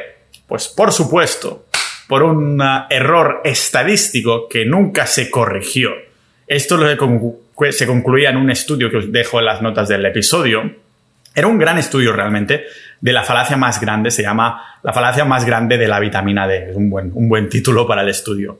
Pues 0.46 0.68
por 0.68 0.92
supuesto, 0.92 1.66
por 2.08 2.22
un 2.22 2.62
error 2.92 3.42
estadístico 3.44 4.48
que 4.48 4.64
nunca 4.66 5.08
se 5.08 5.32
corrigió. 5.32 5.90
Esto 6.46 6.78
se 7.72 7.88
concluía 7.88 8.30
en 8.30 8.38
un 8.38 8.50
estudio 8.50 8.90
que 8.90 8.98
os 8.98 9.12
dejo 9.12 9.40
en 9.40 9.46
las 9.46 9.62
notas 9.62 9.88
del 9.88 10.06
episodio. 10.06 10.76
Era 11.34 11.48
un 11.48 11.58
gran 11.58 11.78
estudio 11.78 12.14
realmente 12.14 12.66
de 13.00 13.14
la 13.14 13.24
falacia 13.24 13.58
más 13.58 13.80
grande, 13.80 14.12
se 14.12 14.24
llama 14.24 14.80
la 14.84 14.94
falacia 14.94 15.26
más 15.26 15.46
grande 15.46 15.78
de 15.78 15.88
la 15.88 16.00
vitamina 16.00 16.48
D. 16.48 16.72
Es 16.72 16.76
un 16.76 16.90
buen, 16.90 17.12
un 17.14 17.30
buen 17.30 17.50
título 17.50 17.86
para 17.88 18.02
el 18.02 18.10
estudio. 18.10 18.60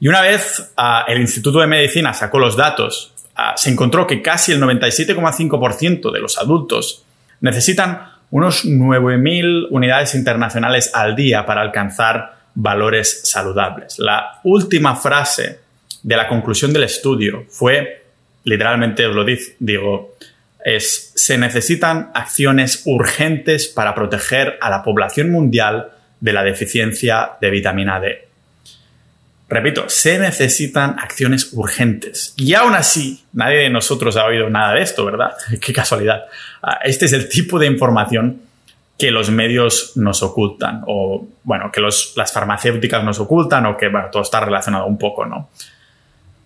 Y 0.00 0.08
una 0.08 0.20
vez 0.20 0.72
ah, 0.76 1.04
el 1.08 1.20
Instituto 1.20 1.60
de 1.60 1.66
Medicina 1.66 2.12
sacó 2.12 2.38
los 2.38 2.56
datos, 2.56 3.12
ah, 3.34 3.54
se 3.56 3.70
encontró 3.70 4.06
que 4.06 4.22
casi 4.22 4.52
el 4.52 4.60
97,5% 4.60 6.12
de 6.12 6.20
los 6.20 6.38
adultos 6.38 7.04
necesitan 7.40 8.10
unos 8.30 8.64
9.000 8.64 9.68
unidades 9.70 10.14
internacionales 10.14 10.90
al 10.94 11.14
día 11.16 11.46
para 11.46 11.62
alcanzar 11.62 12.36
valores 12.54 13.20
saludables. 13.24 13.98
La 13.98 14.40
última 14.44 14.96
frase 14.96 15.60
de 16.02 16.16
la 16.16 16.28
conclusión 16.28 16.72
del 16.72 16.84
estudio 16.84 17.44
fue, 17.48 18.05
literalmente 18.46 19.04
os 19.06 19.14
lo 19.14 19.24
digo, 19.24 20.16
es, 20.64 21.12
se 21.14 21.36
necesitan 21.36 22.10
acciones 22.14 22.82
urgentes 22.86 23.66
para 23.66 23.94
proteger 23.94 24.56
a 24.60 24.70
la 24.70 24.82
población 24.82 25.30
mundial 25.30 25.90
de 26.20 26.32
la 26.32 26.44
deficiencia 26.44 27.32
de 27.40 27.50
vitamina 27.50 28.00
D. 28.00 28.28
Repito, 29.48 29.88
se 29.88 30.18
necesitan 30.18 30.96
acciones 30.98 31.52
urgentes. 31.52 32.34
Y 32.36 32.54
aún 32.54 32.74
así, 32.74 33.24
nadie 33.32 33.58
de 33.58 33.70
nosotros 33.70 34.16
ha 34.16 34.24
oído 34.24 34.48
nada 34.48 34.74
de 34.74 34.82
esto, 34.82 35.04
¿verdad? 35.04 35.32
Qué 35.60 35.72
casualidad. 35.72 36.24
Ah, 36.62 36.78
este 36.84 37.04
es 37.04 37.12
el 37.12 37.28
tipo 37.28 37.58
de 37.58 37.66
información 37.66 38.42
que 38.96 39.10
los 39.10 39.30
medios 39.30 39.92
nos 39.96 40.22
ocultan, 40.22 40.82
o 40.86 41.26
bueno, 41.42 41.70
que 41.70 41.80
las 41.80 42.32
farmacéuticas 42.32 43.04
nos 43.04 43.18
ocultan, 43.20 43.66
o 43.66 43.76
que 43.76 43.88
bueno, 43.88 44.08
todo 44.10 44.22
está 44.22 44.40
relacionado 44.40 44.86
un 44.86 44.96
poco, 44.96 45.26
¿no? 45.26 45.50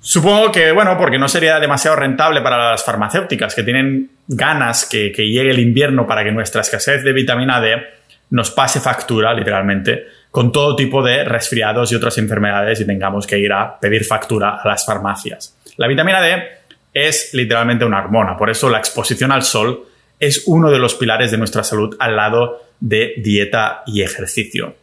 Supongo 0.00 0.50
que, 0.50 0.72
bueno, 0.72 0.96
porque 0.96 1.18
no 1.18 1.28
sería 1.28 1.60
demasiado 1.60 1.96
rentable 1.96 2.40
para 2.40 2.70
las 2.70 2.84
farmacéuticas, 2.84 3.54
que 3.54 3.62
tienen 3.62 4.10
ganas 4.28 4.86
que, 4.86 5.12
que 5.12 5.28
llegue 5.28 5.50
el 5.50 5.58
invierno 5.58 6.06
para 6.06 6.24
que 6.24 6.32
nuestra 6.32 6.62
escasez 6.62 7.04
de 7.04 7.12
vitamina 7.12 7.60
D 7.60 7.76
nos 8.30 8.50
pase 8.50 8.80
factura, 8.80 9.34
literalmente, 9.34 10.06
con 10.30 10.52
todo 10.52 10.76
tipo 10.76 11.02
de 11.02 11.24
resfriados 11.24 11.90
y 11.92 11.96
otras 11.96 12.16
enfermedades 12.18 12.80
y 12.80 12.86
tengamos 12.86 13.26
que 13.26 13.38
ir 13.38 13.52
a 13.52 13.78
pedir 13.78 14.04
factura 14.04 14.60
a 14.62 14.68
las 14.68 14.86
farmacias. 14.86 15.56
La 15.76 15.88
vitamina 15.88 16.20
D 16.20 16.42
es 16.94 17.34
literalmente 17.34 17.84
una 17.84 17.98
hormona, 17.98 18.36
por 18.36 18.50
eso 18.50 18.70
la 18.70 18.78
exposición 18.78 19.32
al 19.32 19.42
sol 19.42 19.86
es 20.18 20.44
uno 20.46 20.70
de 20.70 20.78
los 20.78 20.94
pilares 20.94 21.30
de 21.30 21.38
nuestra 21.38 21.62
salud 21.64 21.96
al 21.98 22.16
lado 22.16 22.62
de 22.78 23.14
dieta 23.18 23.82
y 23.86 24.02
ejercicio. 24.02 24.74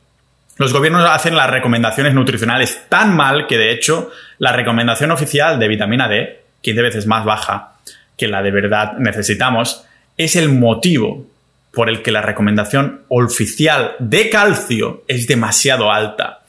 Los 0.57 0.73
gobiernos 0.73 1.07
hacen 1.09 1.35
las 1.35 1.49
recomendaciones 1.49 2.13
nutricionales 2.13 2.85
tan 2.89 3.15
mal 3.15 3.47
que 3.47 3.57
de 3.57 3.71
hecho 3.71 4.11
la 4.39 4.51
recomendación 4.51 5.11
oficial 5.11 5.59
de 5.59 5.67
vitamina 5.67 6.07
D, 6.07 6.41
15 6.61 6.81
veces 6.81 7.07
más 7.07 7.25
baja 7.25 7.73
que 8.17 8.27
la 8.27 8.41
de 8.41 8.51
verdad 8.51 8.93
necesitamos, 8.97 9.85
es 10.17 10.35
el 10.35 10.49
motivo 10.49 11.27
por 11.71 11.89
el 11.89 12.01
que 12.01 12.11
la 12.11 12.23
recomendación 12.23 13.03
oficial 13.07 13.95
de 13.99 14.31
calcio 14.31 15.03
es 15.07 15.27
demasiado 15.27 15.91
alta. 15.91 16.39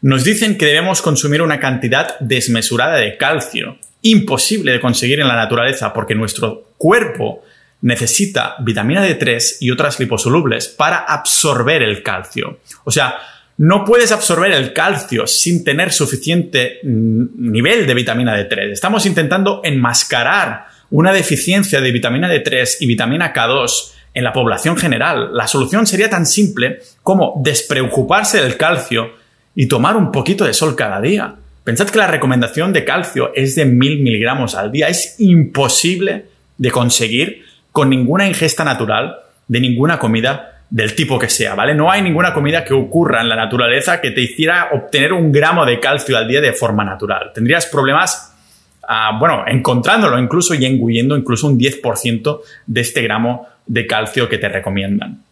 Nos 0.00 0.24
dicen 0.24 0.56
que 0.56 0.64
debemos 0.64 1.02
consumir 1.02 1.42
una 1.42 1.60
cantidad 1.60 2.18
desmesurada 2.20 2.96
de 2.96 3.18
calcio, 3.18 3.76
imposible 4.00 4.72
de 4.72 4.80
conseguir 4.80 5.20
en 5.20 5.28
la 5.28 5.36
naturaleza 5.36 5.92
porque 5.92 6.14
nuestro 6.14 6.70
cuerpo 6.78 7.44
necesita 7.82 8.56
vitamina 8.60 9.06
D3 9.06 9.58
y 9.60 9.70
otras 9.70 10.00
liposolubles 10.00 10.68
para 10.68 10.98
absorber 10.98 11.82
el 11.82 12.02
calcio. 12.02 12.60
O 12.84 12.90
sea, 12.90 13.18
no 13.58 13.84
puedes 13.84 14.12
absorber 14.12 14.52
el 14.52 14.72
calcio 14.72 15.26
sin 15.26 15.64
tener 15.64 15.92
suficiente 15.92 16.78
nivel 16.84 17.86
de 17.86 17.94
vitamina 17.94 18.38
D3. 18.38 18.70
Estamos 18.70 19.04
intentando 19.04 19.60
enmascarar 19.64 20.66
una 20.90 21.12
deficiencia 21.12 21.80
de 21.80 21.90
vitamina 21.90 22.32
D3 22.32 22.76
y 22.80 22.86
vitamina 22.86 23.34
K2 23.34 23.92
en 24.14 24.24
la 24.24 24.32
población 24.32 24.76
general. 24.76 25.30
La 25.34 25.48
solución 25.48 25.86
sería 25.86 26.08
tan 26.08 26.24
simple 26.24 26.80
como 27.02 27.40
despreocuparse 27.42 28.40
del 28.40 28.56
calcio 28.56 29.14
y 29.56 29.66
tomar 29.66 29.96
un 29.96 30.12
poquito 30.12 30.44
de 30.44 30.54
sol 30.54 30.76
cada 30.76 31.00
día. 31.00 31.34
Pensad 31.64 31.88
que 31.88 31.98
la 31.98 32.06
recomendación 32.06 32.72
de 32.72 32.84
calcio 32.84 33.32
es 33.34 33.56
de 33.56 33.64
mil 33.64 33.98
miligramos 33.98 34.54
al 34.54 34.70
día. 34.70 34.88
Es 34.88 35.16
imposible 35.18 36.26
de 36.56 36.70
conseguir 36.70 37.42
con 37.72 37.90
ninguna 37.90 38.28
ingesta 38.28 38.62
natural 38.62 39.16
de 39.48 39.60
ninguna 39.60 39.98
comida 39.98 40.57
del 40.70 40.94
tipo 40.94 41.18
que 41.18 41.28
sea, 41.28 41.54
¿vale? 41.54 41.74
No 41.74 41.90
hay 41.90 42.02
ninguna 42.02 42.34
comida 42.34 42.64
que 42.64 42.74
ocurra 42.74 43.22
en 43.22 43.28
la 43.28 43.36
naturaleza 43.36 44.00
que 44.00 44.10
te 44.10 44.20
hiciera 44.20 44.68
obtener 44.72 45.12
un 45.12 45.32
gramo 45.32 45.64
de 45.64 45.80
calcio 45.80 46.16
al 46.16 46.28
día 46.28 46.40
de 46.40 46.52
forma 46.52 46.84
natural. 46.84 47.32
Tendrías 47.34 47.66
problemas, 47.66 48.34
ah, 48.86 49.16
bueno, 49.18 49.44
encontrándolo 49.46 50.18
incluso 50.18 50.54
y 50.54 50.64
engullendo 50.66 51.16
incluso 51.16 51.46
un 51.46 51.58
10% 51.58 52.40
de 52.66 52.80
este 52.80 53.02
gramo 53.02 53.48
de 53.66 53.86
calcio 53.86 54.28
que 54.28 54.38
te 54.38 54.48
recomiendan. 54.48 55.22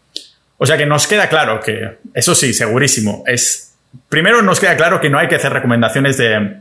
O 0.58 0.64
sea 0.64 0.78
que 0.78 0.86
nos 0.86 1.06
queda 1.06 1.28
claro 1.28 1.60
que, 1.60 1.98
eso 2.14 2.34
sí, 2.34 2.52
segurísimo, 2.54 3.22
es... 3.26 3.74
Primero 4.08 4.42
nos 4.42 4.60
queda 4.60 4.76
claro 4.76 5.00
que 5.00 5.08
no 5.08 5.18
hay 5.18 5.28
que 5.28 5.36
hacer 5.36 5.52
recomendaciones 5.52 6.16
de... 6.16 6.60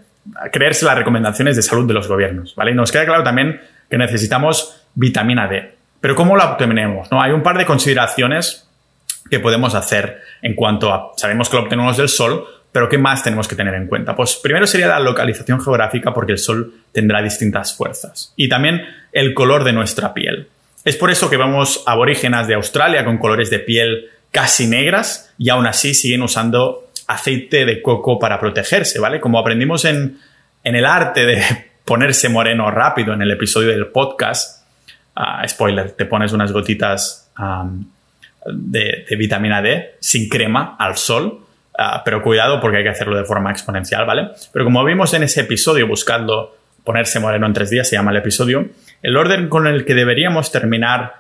creerse 0.51 0.84
las 0.84 0.98
recomendaciones 0.98 1.55
de 1.55 1.62
salud 1.62 1.88
de 1.88 1.94
los 1.94 2.08
gobiernos, 2.08 2.55
¿vale? 2.55 2.72
Y 2.72 2.75
nos 2.75 2.91
queda 2.91 3.05
claro 3.05 3.24
también 3.24 3.62
que 3.89 3.98
necesitamos 3.98 4.86
vitamina 4.96 5.48
D. 5.48 5.75
Pero 6.01 6.15
¿cómo 6.15 6.36
la 6.36 6.51
obtenemos? 6.51 7.10
¿No? 7.12 7.22
Hay 7.22 7.32
un 7.32 7.41
par 7.41 7.58
de 7.58 7.65
consideraciones 7.65 8.64
que 9.29 9.39
podemos 9.39 9.75
hacer 9.75 10.22
en 10.41 10.55
cuanto 10.55 10.94
a, 10.94 11.12
sabemos 11.17 11.50
que 11.50 11.58
lo 11.58 11.63
obtenemos 11.63 11.98
del 11.98 12.10
sol, 12.10 12.46
pero 12.72 12.89
¿qué 12.89 12.98
más 12.98 13.24
tenemos 13.24 13.48
que 13.48 13.55
tener 13.55 13.74
en 13.74 13.88
cuenta? 13.88 14.15
Pues 14.15 14.36
primero 14.36 14.67
sería 14.67 14.88
la 14.88 15.00
localización 15.00 15.62
geográfica 15.62 16.13
porque 16.13 16.34
el 16.34 16.38
sol 16.38 16.74
tendrá 16.91 17.22
distintas 17.22 17.75
fuerzas 17.75 18.34
y 18.36 18.50
también 18.50 18.82
el 19.12 19.34
color 19.34 19.63
de 19.63 19.74
nuestra 19.74 20.13
piel. 20.13 20.50
Es 20.84 20.96
por 20.96 21.10
eso 21.10 21.29
que 21.29 21.38
vemos 21.38 21.84
aborígenas 21.88 22.48
de 22.48 22.55
Australia 22.55 23.05
con 23.05 23.17
colores 23.17 23.50
de 23.50 23.60
piel 23.60 24.10
casi 24.32 24.67
negras 24.67 25.34
y 25.38 25.50
aún 25.50 25.65
así 25.65 25.94
siguen 25.94 26.22
usando 26.22 26.91
aceite 27.08 27.65
de 27.65 27.82
coco 27.82 28.20
para 28.20 28.39
protegerse, 28.39 29.00
¿vale? 29.00 29.22
Como 29.22 29.39
aprendimos 29.39 29.86
en, 29.86 30.20
en 30.63 30.75
el 30.75 30.86
arte 30.86 31.25
de 31.25 31.41
ponerse 31.86 32.29
moreno 32.29 32.70
rápido 32.70 33.13
en 33.13 33.22
el 33.22 33.32
episodio 33.32 33.70
del 33.70 33.88
podcast, 33.88 34.65
Ah, 35.15 35.48
spoiler, 35.48 35.91
te 35.91 36.05
pones 36.05 36.34
unas 36.34 36.51
gotitas 36.51 37.32
de, 38.46 39.06
vitamina 39.18 39.62
D 39.62 39.96
sin 40.00 40.30
crema 40.30 40.75
al 40.80 40.98
sol, 40.98 41.40
ah, 41.78 42.02
pero 42.04 42.22
cuidado 42.22 42.60
porque 42.62 42.78
hay 42.78 42.84
que 42.84 42.90
hacerlo 42.90 43.18
de 43.18 43.25
forma 43.25 43.52
exponencial, 43.52 44.06
¿vale? 44.06 44.30
Pero 44.52 44.66
como 44.66 44.84
vimos 44.84 45.14
en 45.14 45.24
ese 45.24 45.42
episodio 45.42 45.88
buscando 45.88 46.58
ponerse 46.84 47.20
moreno 47.20 47.48
en 47.48 47.54
tres 47.54 47.70
días, 47.70 47.88
se 47.90 47.96
llama 47.96 48.12
el 48.12 48.18
episodio, 48.18 48.70
el 49.02 49.18
orden 49.18 49.50
con 49.50 49.68
el 49.68 49.86
que 49.86 49.96
deberíamos 49.96 50.52
terminar 50.52 51.16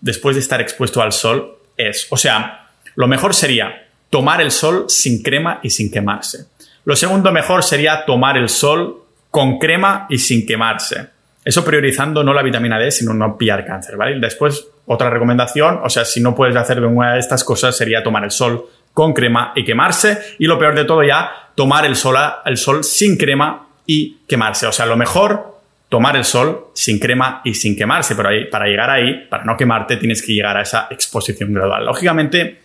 después 0.00 0.36
de 0.36 0.40
estar 0.40 0.60
expuesto 0.60 1.02
al 1.02 1.12
sol 1.12 1.58
es, 1.76 2.06
o 2.10 2.16
sea, 2.16 2.68
lo 2.94 3.06
mejor 3.06 3.34
sería 3.34 3.86
tomar 4.10 4.40
el 4.40 4.50
sol 4.50 4.86
sin 4.88 5.22
crema 5.22 5.60
y 5.62 5.70
sin 5.70 5.90
quemarse. 5.90 6.46
Lo 6.84 6.96
segundo 6.96 7.32
mejor 7.32 7.62
sería 7.62 8.04
tomar 8.04 8.36
el 8.36 8.48
sol 8.48 9.02
con 9.30 9.58
crema 9.58 10.06
y 10.08 10.18
sin 10.18 10.46
quemarse. 10.46 11.08
Eso 11.44 11.64
priorizando 11.64 12.24
no 12.24 12.32
la 12.32 12.42
vitamina 12.42 12.78
D, 12.78 12.90
sino 12.90 13.12
no 13.12 13.36
pillar 13.36 13.64
cáncer, 13.66 13.96
¿vale? 13.96 14.18
Después, 14.18 14.66
otra 14.86 15.10
recomendación, 15.10 15.80
o 15.82 15.88
sea, 15.88 16.04
si 16.04 16.20
no 16.20 16.34
puedes 16.34 16.56
hacer 16.56 16.80
ninguna 16.80 17.14
de 17.14 17.18
estas 17.18 17.44
cosas, 17.44 17.76
sería 17.76 18.02
tomar 18.02 18.24
el 18.24 18.30
sol 18.30 18.66
con 18.94 19.12
crema 19.12 19.52
y 19.54 19.64
quemarse. 19.64 20.18
Y 20.38 20.46
lo 20.46 20.58
peor 20.58 20.74
de 20.74 20.84
todo 20.84 21.02
ya, 21.02 21.50
tomar 21.54 21.84
el 21.84 21.96
sol, 21.96 22.16
sol 22.54 22.84
sin 22.84 23.16
crema 23.16 23.68
y 23.84 24.18
quemarse. 24.26 24.66
O 24.66 24.72
sea, 24.72 24.86
lo 24.86 24.96
mejor, 24.96 25.60
tomar 25.88 26.16
el 26.16 26.24
sol 26.24 26.68
sin 26.72 26.98
crema 26.98 27.42
y 27.44 27.54
sin 27.54 27.76
quemarse. 27.76 28.14
Pero 28.14 28.28
ahí, 28.28 28.46
para 28.46 28.66
llegar 28.66 28.88
ahí, 28.88 29.26
para 29.28 29.44
no 29.44 29.56
quemarte, 29.56 29.96
tienes 29.96 30.22
que 30.24 30.32
llegar 30.32 30.56
a 30.56 30.62
esa 30.62 30.88
exposición 30.90 31.52
gradual. 31.52 31.84
Lógicamente, 31.84 32.60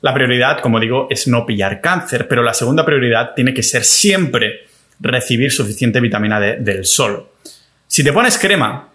la 0.00 0.14
prioridad, 0.14 0.60
como 0.60 0.80
digo, 0.80 1.06
es 1.10 1.28
no 1.28 1.44
pillar 1.44 1.80
cáncer, 1.80 2.26
pero 2.28 2.42
la 2.42 2.54
segunda 2.54 2.84
prioridad 2.84 3.34
tiene 3.34 3.52
que 3.54 3.62
ser 3.62 3.84
siempre 3.84 4.66
recibir 5.00 5.52
suficiente 5.52 6.00
vitamina 6.00 6.40
D 6.40 6.56
del 6.56 6.84
sol. 6.84 7.28
Si 7.86 8.02
te 8.02 8.12
pones 8.12 8.38
crema, 8.38 8.88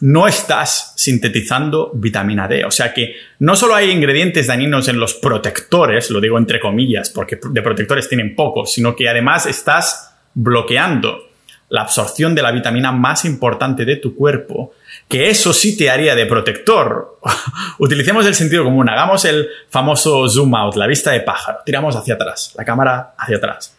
no 0.00 0.26
estás 0.26 0.92
sintetizando 0.96 1.90
vitamina 1.94 2.48
D. 2.48 2.64
O 2.64 2.70
sea 2.70 2.92
que 2.92 3.14
no 3.38 3.56
solo 3.56 3.74
hay 3.74 3.90
ingredientes 3.90 4.46
dañinos 4.46 4.88
en 4.88 4.98
los 4.98 5.14
protectores, 5.14 6.10
lo 6.10 6.20
digo 6.20 6.38
entre 6.38 6.60
comillas, 6.60 7.10
porque 7.10 7.38
de 7.50 7.62
protectores 7.62 8.08
tienen 8.08 8.34
pocos, 8.34 8.72
sino 8.72 8.94
que 8.94 9.08
además 9.08 9.46
estás 9.46 10.14
bloqueando 10.34 11.26
la 11.68 11.82
absorción 11.82 12.34
de 12.34 12.42
la 12.42 12.52
vitamina 12.52 12.92
más 12.92 13.24
importante 13.24 13.84
de 13.84 13.96
tu 13.96 14.14
cuerpo, 14.14 14.74
que 15.08 15.28
eso 15.30 15.52
sí 15.52 15.76
te 15.76 15.90
haría 15.90 16.14
de 16.14 16.26
protector. 16.26 17.18
Utilicemos 17.78 18.24
el 18.26 18.34
sentido 18.34 18.64
común, 18.64 18.88
hagamos 18.88 19.24
el 19.24 19.48
famoso 19.68 20.28
zoom 20.28 20.54
out, 20.54 20.76
la 20.76 20.86
vista 20.86 21.10
de 21.10 21.20
pájaro, 21.20 21.58
tiramos 21.64 21.96
hacia 21.96 22.14
atrás, 22.14 22.52
la 22.56 22.64
cámara 22.64 23.14
hacia 23.18 23.38
atrás. 23.38 23.76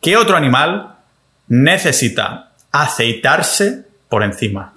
¿Qué 0.00 0.16
otro 0.16 0.36
animal 0.36 0.94
necesita 1.48 2.52
aceitarse 2.72 3.86
por 4.08 4.22
encima. 4.22 4.74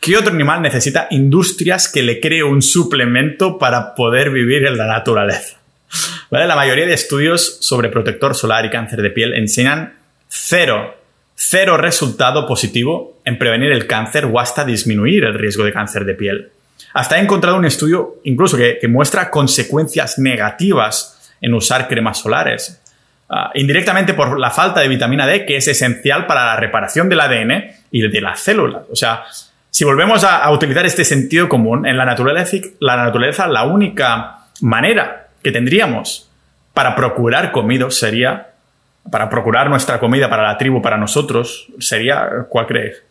¿Qué 0.00 0.16
otro 0.16 0.32
animal 0.32 0.62
necesita 0.62 1.06
industrias 1.10 1.88
que 1.88 2.02
le 2.02 2.20
cree 2.20 2.42
un 2.42 2.62
suplemento 2.62 3.58
para 3.58 3.94
poder 3.94 4.30
vivir 4.30 4.66
en 4.66 4.76
la 4.76 4.86
naturaleza? 4.86 5.58
La 6.30 6.54
mayoría 6.56 6.86
de 6.86 6.94
estudios 6.94 7.58
sobre 7.60 7.88
protector 7.88 8.34
solar 8.34 8.64
y 8.66 8.70
cáncer 8.70 9.00
de 9.00 9.10
piel 9.10 9.34
enseñan 9.34 9.94
cero, 10.28 10.96
cero 11.34 11.78
resultado 11.78 12.46
positivo 12.46 13.20
en 13.24 13.38
prevenir 13.38 13.72
el 13.72 13.86
cáncer 13.86 14.26
o 14.26 14.38
hasta 14.38 14.64
disminuir 14.64 15.24
el 15.24 15.34
riesgo 15.34 15.64
de 15.64 15.72
cáncer 15.72 16.04
de 16.04 16.14
piel. 16.14 16.50
Hasta 16.92 17.18
he 17.18 17.22
encontrado 17.22 17.56
un 17.56 17.64
estudio 17.64 18.16
incluso 18.24 18.56
que, 18.56 18.78
muestra 18.88 19.30
consecuencias 19.30 20.18
negativas 20.18 21.32
en 21.40 21.54
usar 21.54 21.88
cremas 21.88 22.18
solares. 22.18 22.80
Ah, 23.30 23.50
indirectamente 23.54 24.14
por 24.14 24.38
la 24.38 24.50
falta 24.50 24.80
de 24.80 24.88
vitamina 24.88 25.26
D, 25.26 25.44
que 25.44 25.56
es 25.56 25.68
esencial 25.68 26.26
para 26.26 26.46
la 26.46 26.56
reparación 26.56 27.08
del 27.08 27.20
ADN 27.20 27.77
y 27.90 28.06
de 28.06 28.20
las 28.20 28.40
células. 28.40 28.82
O 28.90 28.96
sea, 28.96 29.24
si 29.70 29.84
volvemos 29.84 30.24
a, 30.24 30.50
utilizar 30.50 30.86
este 30.86 31.04
sentido 31.04 31.48
común, 31.48 31.86
en 31.86 31.96
la 31.96 32.04
naturaleza, 32.04 32.56
la 32.80 32.96
naturaleza, 32.96 33.46
la 33.46 33.64
única 33.64 34.46
manera 34.60 35.28
que 35.42 35.52
tendríamos 35.52 36.28
para 36.74 36.96
procurar 36.96 37.52
comida 37.52 37.90
sería, 37.90 38.48
para 39.10 39.28
procurar 39.30 39.68
nuestra 39.68 40.00
comida 40.00 40.28
para 40.28 40.42
la 40.42 40.58
tribu, 40.58 40.82
para 40.82 40.96
nosotros, 40.96 41.68
sería, 41.78 42.28
¿cuál 42.48 42.66
creéis? 42.66 43.02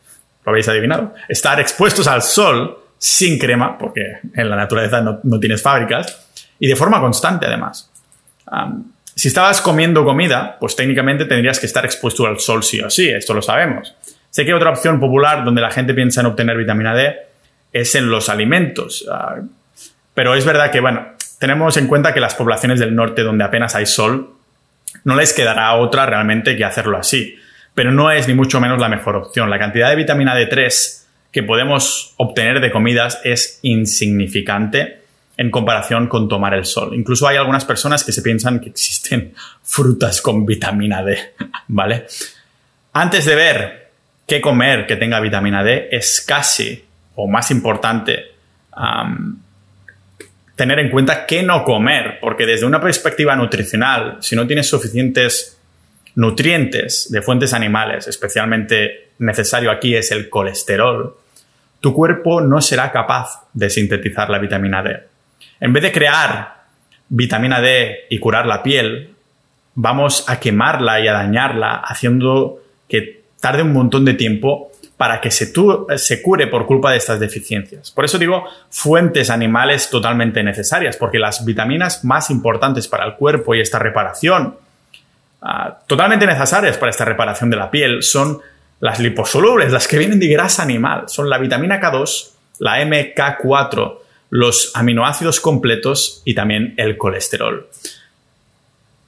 ¿Lo 0.46 0.51
habéis 0.51 0.67
adivinado? 0.67 1.13
Estar 1.29 1.60
expuestos 1.60 2.07
al 2.07 2.22
sol 2.22 2.79
sin 2.98 3.38
crema, 3.38 3.77
porque 3.77 4.19
en 4.34 4.50
la 4.50 4.55
naturaleza 4.55 5.01
no, 5.01 5.39
tienes 5.39 5.62
fábricas, 5.62 6.27
y 6.60 6.67
de 6.67 6.75
forma 6.75 7.00
constante 7.00 7.46
además. 7.46 7.91
si 9.15 9.27
estabas 9.27 9.62
comiendo 9.62 10.03
comida, 10.03 10.57
pues 10.60 10.75
técnicamente 10.75 11.25
tendrías 11.25 11.60
que 11.60 11.67
estar 11.67 11.86
expuesto 11.86 12.25
al 12.25 12.39
sol 12.39 12.63
sí 12.63 12.81
o 12.81 12.89
sí, 12.89 13.10
esto 13.10 13.34
lo 13.34 13.41
sabemos. 13.41 13.96
Sé 14.29 14.46
que 14.46 14.53
otra 14.53 14.69
opción 14.69 15.00
popular 15.00 15.43
donde 15.43 15.62
la 15.62 15.72
gente 15.72 15.93
piensa 15.93 16.22
en 16.22 16.27
obtener 16.27 16.57
vitamina 16.57 16.93
D 16.93 17.15
es 17.74 17.96
en 17.96 18.10
los 18.10 18.29
alimentos. 18.29 19.07
Ah, 19.12 19.38
pero 20.13 20.36
es 20.36 20.46
verdad 20.46 20.72
que, 20.72 20.79
bueno, 20.79 21.13
tenemos 21.39 21.77
en 21.77 21.88
cuenta 21.88 22.13
que 22.13 22.19
las 22.19 22.36
poblaciones 22.36 22.79
del 22.79 22.96
norte 22.96 23.24
donde 23.24 23.43
apenas 23.43 23.75
hay 23.75 23.86
sol, 23.86 24.34
no 25.03 25.15
les 25.15 25.34
quedará 25.34 25.74
otra 25.75 26.05
realmente 26.05 26.55
que 26.55 26.65
hacerlo 26.65 26.98
así. 26.98 27.36
Pero 27.74 27.91
no 27.91 28.10
es 28.10 28.27
ni 28.27 28.34
mucho 28.34 28.60
menos 28.60 28.79
la 28.79 28.89
mejor 28.89 29.15
opción. 29.15 29.50
La 29.50 29.60
cantidad 29.60 29.89
de 29.89 29.96
vitamina 29.96 30.36
D3 30.36 31.05
que 31.31 31.43
podemos 31.43 32.15
obtener 32.17 32.60
de 32.62 32.72
comidas 32.72 33.22
es 33.24 33.60
insignificante 33.62 35.03
en 35.38 35.51
comparación 35.51 36.07
con 36.07 36.27
tomar 36.27 36.55
el 36.55 36.65
sol. 36.65 36.96
Incluso 36.96 37.27
hay 37.27 37.38
algunas 37.38 37.63
personas 37.63 38.03
que 38.03 38.12
se 38.12 38.24
piensan 38.24 38.60
que 38.60 38.69
existen 38.69 39.34
frutas 39.63 40.22
con 40.22 40.46
vitamina 40.46 41.03
D, 41.03 41.36
¿vale? 41.67 42.07
Antes 42.93 43.25
de 43.25 43.36
ver 43.36 43.87
qué 44.27 44.41
comer 44.41 44.86
que 44.86 44.98
tenga 44.98 45.19
vitamina 45.22 45.63
D, 45.63 45.88
es 45.91 46.24
casi, 46.27 46.86
o 47.15 47.27
más 47.27 47.50
importante, 47.50 48.25
tener 50.55 50.79
en 50.79 50.91
cuenta 50.91 51.25
qué 51.25 51.41
no 51.43 51.63
comer, 51.63 52.19
porque 52.19 52.46
desde 52.46 52.65
una 52.65 52.81
perspectiva 52.81 53.36
nutricional, 53.36 54.17
si 54.19 54.36
no 54.36 54.46
tienes 54.46 54.69
suficientes 54.69 55.57
nutrientes 56.15 57.12
de 57.12 57.22
fuentes 57.22 57.53
animales, 57.53 58.07
especialmente 58.07 59.12
necesario 59.19 59.72
aquí 59.72 59.96
es 59.96 60.12
el 60.12 60.29
colesterol, 60.29 61.15
tu 61.79 61.93
cuerpo 61.93 62.41
no 62.41 62.60
será 62.60 62.91
capaz 62.91 63.48
de 63.53 63.69
sintetizar 63.69 64.29
la 64.29 64.39
vitamina 64.39 64.84
D. 64.84 65.00
En 65.60 65.74
vez 65.74 65.84
de 65.84 65.91
crear 65.91 66.65
vitamina 67.07 67.62
D 67.62 68.07
y 68.10 68.19
curar 68.19 68.46
la 68.46 68.63
piel, 68.63 69.13
vamos 69.75 70.27
a 70.27 70.39
quemarla 70.39 71.00
y 71.00 71.07
a 71.07 71.13
dañarla, 71.13 71.75
haciendo 71.75 72.63
que 72.89 73.16
tarde 73.39 73.63
un 73.63 73.74
montón 73.74 74.06
de 74.06 74.13
tiempo 74.13 74.72
para 74.98 75.22
que 75.22 75.29
se, 75.29 75.53
se, 75.98 76.22
cure 76.24 76.48
por 76.48 76.65
culpa 76.65 76.91
de 76.91 76.98
estas 76.98 77.20
deficiencias. 77.20 77.91
Por 77.91 78.03
eso 78.03 78.17
digo 78.17 78.46
fuentes 78.72 79.29
animales 79.29 79.89
totalmente 79.91 80.41
necesarias, 80.41 80.98
porque 80.98 81.20
las 81.20 81.46
vitaminas 81.46 82.03
más 82.03 82.32
importantes 82.32 82.88
para 82.88 83.06
el 83.06 83.13
cuerpo 83.13 83.53
y 83.53 83.62
esta 83.62 83.77
reparación, 83.77 84.58
ah, 85.44 85.77
totalmente 85.86 86.25
necesarias 86.25 86.78
para 86.78 86.89
esta 86.89 87.06
reparación 87.06 87.52
de 87.52 87.58
la 87.58 87.69
piel, 87.69 88.02
son 88.02 88.41
las 88.80 89.00
liposolubles, 89.00 89.71
las 89.71 89.88
que 89.88 90.00
vienen 90.00 90.19
de 90.19 90.28
grasa 90.28 90.63
animal. 90.63 91.04
Son 91.08 91.30
la 91.30 91.38
vitamina 91.38 91.80
K2, 91.80 92.32
la 92.60 92.82
MK4, 92.82 94.00
los 94.32 94.71
aminoácidos 94.76 95.39
completos 95.39 96.23
y 96.26 96.34
también 96.34 96.73
el 96.78 96.97
colesterol. 96.97 97.69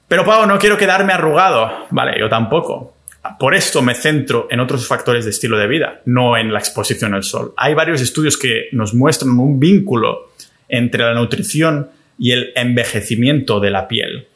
Pero 0.08 0.24
Pau, 0.24 0.46
no 0.46 0.58
quiero 0.58 0.76
quedarme 0.76 1.12
arrugado. 1.12 1.86
Vale, 1.90 2.18
yo 2.18 2.28
tampoco. 2.28 2.94
Por 3.38 3.54
esto 3.54 3.82
me 3.82 3.94
centro 3.94 4.48
en 4.50 4.60
otros 4.60 4.86
factores 4.86 5.24
de 5.24 5.30
estilo 5.30 5.58
de 5.58 5.66
vida, 5.66 6.00
no 6.06 6.36
en 6.36 6.52
la 6.52 6.58
exposición 6.58 7.12
al 7.14 7.22
sol. 7.22 7.52
Hay 7.56 7.74
varios 7.74 8.00
estudios 8.00 8.38
que 8.38 8.68
nos 8.72 8.94
muestran 8.94 9.38
un 9.38 9.60
vínculo 9.60 10.30
entre 10.68 11.04
la 11.04 11.14
nutrición 11.14 11.90
y 12.18 12.32
el 12.32 12.52
envejecimiento 12.54 13.60
de 13.60 13.70
la 13.70 13.88
piel. 13.88 14.26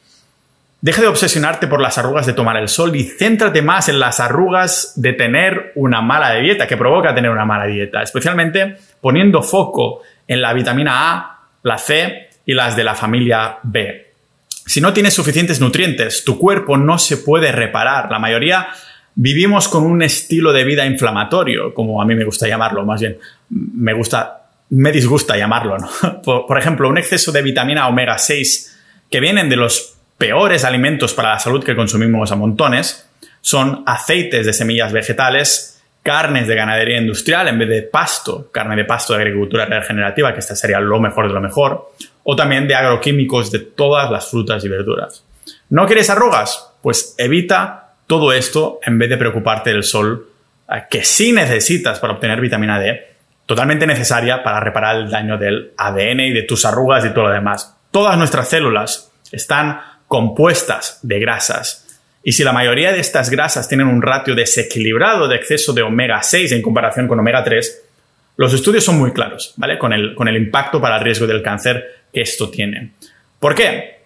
Deja 0.81 1.01
de 1.01 1.07
obsesionarte 1.07 1.65
por 1.65 1.81
las 1.81 1.97
arrugas 1.97 2.27
de 2.27 2.33
tomar 2.33 2.57
el 2.57 2.69
sol 2.69 2.95
y 2.95 3.03
céntrate 3.03 3.63
más 3.63 3.89
en 3.89 3.99
las 3.99 4.19
arrugas 4.19 4.93
de 4.95 5.13
tener 5.13 5.71
una 5.73 6.01
mala 6.01 6.33
dieta, 6.33 6.67
que 6.67 6.77
provoca 6.77 7.15
tener 7.15 7.31
una 7.31 7.45
mala 7.45 7.65
dieta, 7.65 8.03
especialmente 8.03 8.77
poniendo 9.01 9.41
foco 9.41 10.01
en 10.27 10.41
la 10.41 10.53
vitamina 10.53 11.11
A, 11.11 11.39
la 11.63 11.79
C 11.79 12.29
y 12.45 12.53
las 12.53 12.75
de 12.75 12.83
la 12.83 12.93
familia 12.93 13.57
B. 13.63 14.13
Si 14.65 14.81
no 14.81 14.93
tienes 14.93 15.13
suficientes 15.13 15.61
nutrientes, 15.61 16.25
tu 16.25 16.39
cuerpo 16.39 16.75
no 16.77 16.97
se 16.97 17.17
puede 17.17 17.51
reparar. 17.51 18.11
La 18.11 18.19
mayoría 18.19 18.67
vivimos 19.13 19.69
con 19.69 19.83
un 19.83 20.01
estilo 20.01 20.51
de 20.53 20.63
vida 20.63 20.85
inflamatorio, 20.85 21.73
como 21.73 22.01
a 22.01 22.05
mí 22.05 22.15
me 22.15 22.25
gusta 22.25 22.47
llamarlo, 22.47 22.85
más 22.85 22.99
bien 22.99 23.17
me 23.49 23.93
gusta, 23.93 24.47
me 24.69 24.91
disgusta 24.91 25.37
llamarlo, 25.37 25.77
Por, 26.23 26.57
ejemplo, 26.57 26.89
un 26.89 26.97
exceso 26.97 27.31
de 27.31 27.41
vitamina 27.41 27.87
omega 27.87 28.17
6 28.17 28.77
que 29.09 29.19
vienen 29.19 29.49
de 29.49 29.55
los 29.55 29.95
peores 30.17 30.63
alimentos 30.63 31.13
para 31.13 31.31
la 31.31 31.39
salud 31.39 31.63
que 31.63 31.75
consumimos 31.75 32.31
a 32.31 32.35
montones 32.35 33.07
son 33.41 33.83
aceites 33.85 34.45
de 34.45 34.53
semillas 34.53 34.91
vegetales, 34.91 35.83
carnes 36.01 36.47
de 36.47 36.55
ganadería 36.55 36.97
industrial 36.97 37.47
en 37.47 37.59
vez 37.59 37.69
de 37.69 37.81
pasto, 37.83 38.49
carne 38.51 38.75
de 38.75 38.85
pasto 38.85 39.13
de 39.13 39.21
agricultura 39.21 39.65
regenerativa, 39.65 40.33
que 40.33 40.39
esta 40.39 40.55
sería 40.55 40.79
lo 40.79 40.99
mejor 40.99 41.27
de 41.27 41.33
lo 41.33 41.41
mejor, 41.41 41.91
o 42.27 42.35
también 42.35 42.67
de 42.67 42.75
agroquímicos 42.75 43.51
de 43.51 43.59
todas 43.59 44.09
las 44.09 44.29
frutas 44.29 44.65
y 44.65 44.67
verduras. 44.67 45.23
¿No 45.69 45.85
quieres 45.85 46.09
arrugas? 46.09 46.71
Pues 46.81 47.13
evita 47.19 47.93
todo 48.07 48.33
esto 48.33 48.79
en 48.83 48.97
vez 48.97 49.09
de 49.09 49.17
preocuparte 49.17 49.69
del 49.69 49.83
sol, 49.83 50.27
eh, 50.69 50.83
que 50.89 51.03
sí 51.03 51.31
necesitas 51.31 51.99
para 51.99 52.13
obtener 52.13 52.41
vitamina 52.41 52.79
D, 52.79 53.15
totalmente 53.45 53.85
necesaria 53.85 54.43
para 54.43 54.59
reparar 54.59 54.95
el 54.97 55.11
daño 55.11 55.37
del 55.37 55.73
ADN 55.77 56.19
y 56.21 56.33
de 56.33 56.43
tus 56.43 56.65
arrugas 56.65 57.05
y 57.05 57.09
todo 57.09 57.25
lo 57.25 57.31
demás. 57.33 57.75
Todas 57.91 58.17
nuestras 58.17 58.49
células 58.49 59.11
están 59.31 59.79
compuestas 60.07 60.99
de 61.03 61.19
grasas. 61.19 61.99
Y 62.23 62.31
si 62.31 62.43
la 62.43 62.53
mayoría 62.53 62.91
de 62.91 63.01
estas 63.01 63.29
grasas 63.29 63.67
tienen 63.69 63.85
un 63.85 64.01
ratio 64.01 64.33
desequilibrado 64.33 65.27
de 65.27 65.35
exceso 65.35 65.73
de 65.73 65.83
omega 65.83 66.23
6 66.23 66.53
en 66.53 66.63
comparación 66.63 67.07
con 67.07 67.19
omega 67.19 67.43
3, 67.43 67.83
los 68.37 68.51
estudios 68.51 68.83
son 68.83 68.97
muy 68.97 69.13
claros, 69.13 69.53
¿vale? 69.57 69.77
Con 69.77 69.93
el, 69.93 70.15
con 70.15 70.27
el 70.27 70.35
impacto 70.35 70.81
para 70.81 70.97
el 70.97 71.03
riesgo 71.03 71.27
del 71.27 71.43
cáncer 71.43 72.04
esto 72.21 72.49
tiene. 72.49 72.91
¿Por 73.39 73.55
qué? 73.55 74.01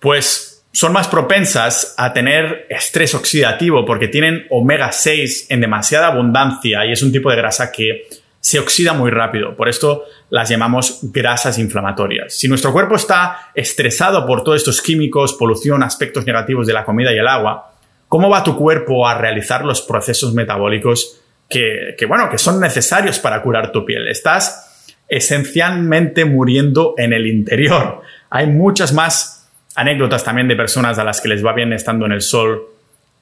Pues 0.00 0.64
son 0.72 0.92
más 0.92 1.08
propensas 1.08 1.94
a 1.98 2.12
tener 2.12 2.66
estrés 2.70 3.14
oxidativo 3.14 3.84
porque 3.84 4.08
tienen 4.08 4.46
omega 4.50 4.90
6 4.90 5.46
en 5.50 5.60
demasiada 5.60 6.08
abundancia 6.08 6.86
y 6.86 6.92
es 6.92 7.02
un 7.02 7.12
tipo 7.12 7.30
de 7.30 7.36
grasa 7.36 7.70
que 7.70 8.08
se 8.40 8.58
oxida 8.58 8.92
muy 8.92 9.10
rápido. 9.10 9.54
Por 9.54 9.68
esto 9.68 10.04
las 10.30 10.48
llamamos 10.48 10.98
grasas 11.02 11.58
inflamatorias. 11.58 12.36
Si 12.36 12.48
nuestro 12.48 12.72
cuerpo 12.72 12.96
está 12.96 13.50
estresado 13.54 14.26
por 14.26 14.42
todos 14.42 14.58
estos 14.58 14.82
químicos, 14.82 15.34
polución, 15.34 15.82
aspectos 15.82 16.26
negativos 16.26 16.66
de 16.66 16.72
la 16.72 16.84
comida 16.84 17.12
y 17.12 17.18
el 17.18 17.28
agua, 17.28 17.74
¿cómo 18.08 18.28
va 18.28 18.42
tu 18.42 18.56
cuerpo 18.56 19.06
a 19.06 19.16
realizar 19.16 19.64
los 19.64 19.82
procesos 19.82 20.34
metabólicos 20.34 21.22
que, 21.52 22.06
bueno, 22.06 22.30
que 22.30 22.38
son 22.38 22.58
necesarios 22.60 23.18
para 23.18 23.42
curar 23.42 23.72
tu 23.72 23.84
piel. 23.84 24.08
Estás 24.08 24.71
esencialmente 25.12 26.24
muriendo 26.24 26.94
en 26.96 27.12
el 27.12 27.26
interior. 27.26 28.00
Hay 28.30 28.46
muchas 28.46 28.94
más 28.94 29.50
anécdotas 29.74 30.24
también 30.24 30.48
de 30.48 30.56
personas 30.56 30.98
a 30.98 31.04
las 31.04 31.20
que 31.20 31.28
les 31.28 31.44
va 31.44 31.52
bien 31.52 31.74
estando 31.74 32.06
en 32.06 32.12
el 32.12 32.22
sol 32.22 32.68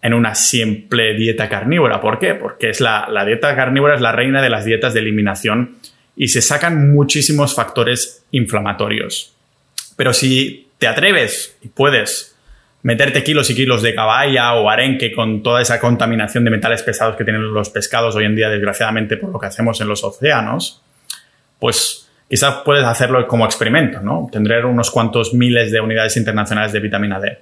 en 0.00 0.14
una 0.14 0.36
simple 0.36 1.14
dieta 1.14 1.48
carnívora. 1.48 2.00
¿Por 2.00 2.20
qué? 2.20 2.36
Porque 2.36 2.70
es 2.70 2.80
la, 2.80 3.08
la 3.10 3.24
dieta 3.24 3.56
carnívora 3.56 3.96
es 3.96 4.00
la 4.00 4.12
reina 4.12 4.40
de 4.40 4.50
las 4.50 4.64
dietas 4.64 4.94
de 4.94 5.00
eliminación 5.00 5.78
y 6.14 6.28
se 6.28 6.40
sacan 6.42 6.92
muchísimos 6.92 7.56
factores 7.56 8.24
inflamatorios. 8.30 9.34
Pero 9.96 10.12
si 10.12 10.68
te 10.78 10.86
atreves 10.86 11.58
y 11.60 11.68
puedes 11.68 12.36
meterte 12.82 13.24
kilos 13.24 13.50
y 13.50 13.56
kilos 13.56 13.82
de 13.82 13.96
caballa 13.96 14.54
o 14.54 14.70
arenque 14.70 15.12
con 15.12 15.42
toda 15.42 15.60
esa 15.60 15.80
contaminación 15.80 16.44
de 16.44 16.52
metales 16.52 16.84
pesados 16.84 17.16
que 17.16 17.24
tienen 17.24 17.52
los 17.52 17.68
pescados 17.68 18.14
hoy 18.14 18.26
en 18.26 18.36
día, 18.36 18.48
desgraciadamente, 18.48 19.16
por 19.16 19.32
lo 19.32 19.40
que 19.40 19.46
hacemos 19.46 19.80
en 19.80 19.88
los 19.88 20.04
océanos, 20.04 20.84
pues 21.60 22.08
quizás 22.28 22.62
puedes 22.64 22.84
hacerlo 22.84 23.26
como 23.28 23.44
experimento, 23.44 24.00
¿no? 24.00 24.28
Tendré 24.32 24.64
unos 24.64 24.90
cuantos 24.90 25.34
miles 25.34 25.70
de 25.70 25.80
unidades 25.80 26.16
internacionales 26.16 26.72
de 26.72 26.80
vitamina 26.80 27.20
D. 27.20 27.38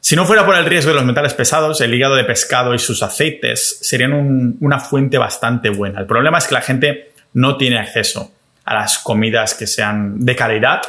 Si 0.00 0.16
no 0.16 0.24
fuera 0.24 0.44
por 0.44 0.56
el 0.56 0.64
riesgo 0.64 0.90
de 0.90 0.96
los 0.96 1.04
metales 1.04 1.34
pesados, 1.34 1.80
el 1.82 1.94
hígado 1.94 2.16
de 2.16 2.24
pescado 2.24 2.74
y 2.74 2.78
sus 2.78 3.02
aceites 3.02 3.78
serían 3.82 4.56
una 4.60 4.78
fuente 4.78 5.18
bastante 5.18 5.68
buena. 5.68 6.00
El 6.00 6.06
problema 6.06 6.38
es 6.38 6.46
que 6.46 6.54
la 6.54 6.62
gente 6.62 7.12
no 7.34 7.56
tiene 7.56 7.78
acceso 7.78 8.32
a 8.64 8.74
las 8.74 8.98
comidas 8.98 9.54
que 9.54 9.66
sean 9.66 10.24
de 10.24 10.34
calidad, 10.34 10.80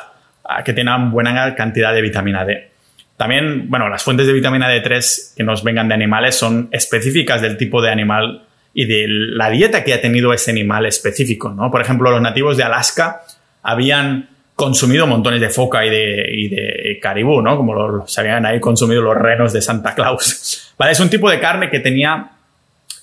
que 0.64 0.74
tengan 0.74 1.12
buena 1.12 1.54
cantidad 1.56 1.94
de 1.94 2.02
vitamina 2.02 2.46
D. 2.46 2.72
También, 3.18 3.70
bueno, 3.70 3.90
las 3.90 4.02
fuentes 4.02 4.26
de 4.26 4.34
vitamina 4.34 4.74
D3 4.74 5.36
que 5.36 5.44
nos 5.44 5.64
vengan 5.64 5.88
de 5.88 5.94
animales 5.94 6.36
son 6.36 6.70
específicas 6.72 7.42
del 7.42 7.58
tipo 7.58 7.82
de 7.82 7.92
animal 7.92 8.46
y 8.74 8.86
de 8.86 9.06
la 9.08 9.50
dieta 9.50 9.84
que 9.84 9.94
ha 9.94 10.02
tenido 10.02 10.34
ese 10.34 10.52
animal 10.52 10.86
específico, 10.86 11.50
¿no? 11.50 11.70
Por 11.70 11.82
ejemplo, 11.82 12.10
los 12.12 12.22
nativos 12.22 12.58
de 12.58 12.64
Alaska 12.64 13.22
habían 13.64 14.30
consumido 14.56 15.08
montones 15.08 15.42
de 15.42 15.50
foca 15.50 15.86
y 15.86 15.90
de, 15.90 17.00
caribú, 17.02 17.42
¿no? 17.42 17.58
Como 17.58 17.74
los, 17.74 18.18
habían 18.18 18.46
ahí 18.46 18.60
consumido 18.60 19.02
los 19.02 19.16
renos 19.16 19.54
de 19.54 19.62
Santa 19.62 19.96
Claus. 19.96 20.74
¿Vale? 20.78 20.92
Es 20.92 21.00
un 21.00 21.10
tipo 21.10 21.30
de 21.30 21.40
carne 21.40 21.70
que 21.70 21.80
tenía 21.80 22.32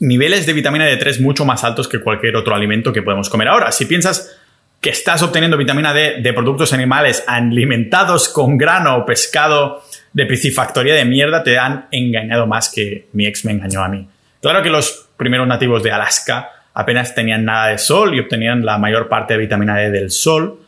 niveles 0.01 0.47
de 0.47 0.53
vitamina 0.53 0.89
D3 0.89 1.21
mucho 1.21 1.45
más 1.45 1.65
altos 1.65 1.89
que 1.89 2.01
cualquier 2.01 2.37
otro 2.37 2.55
alimento 2.55 2.93
que 2.93 3.03
podemos 3.03 3.29
comer 3.29 3.49
ahora. 3.49 3.73
Si 3.73 3.85
piensas 3.87 4.39
que 4.81 4.91
estás 4.91 5.23
obteniendo 5.23 5.57
vitamina 5.57 5.93
D 5.93 6.21
de 6.23 6.33
productos 6.33 6.73
animales 6.73 7.25
alimentados 7.27 8.29
con 8.29 8.57
grano 8.57 8.97
o 8.97 9.07
pescado 9.07 9.83
de 10.13 10.27
piscifactoría 10.27 10.95
de 10.95 11.05
mierda, 11.05 11.43
te 11.43 11.59
han 11.59 11.89
engañado 11.91 12.47
más 12.47 12.71
que 12.71 13.09
mi 13.13 13.27
ex 13.27 13.45
me 13.45 13.53
engañó 13.53 13.83
a 13.83 13.89
mí. 13.89 14.09
Claro 14.41 14.63
que 14.63 14.71
los 14.71 15.08
primeros 15.19 15.47
nativos 15.47 15.83
de 15.83 15.93
Alaska 15.93 16.51
apenas 16.73 17.15
tenían 17.15 17.45
nada 17.45 17.67
de 17.67 17.79
sol 17.79 18.15
y 18.15 18.21
obtenían 18.21 18.65
la 18.65 18.79
mayor 18.79 19.09
parte 19.09 19.35
de 19.35 19.41
vitamina 19.41 19.77
D 19.77 19.91
del 19.91 20.11
sol, 20.11 20.61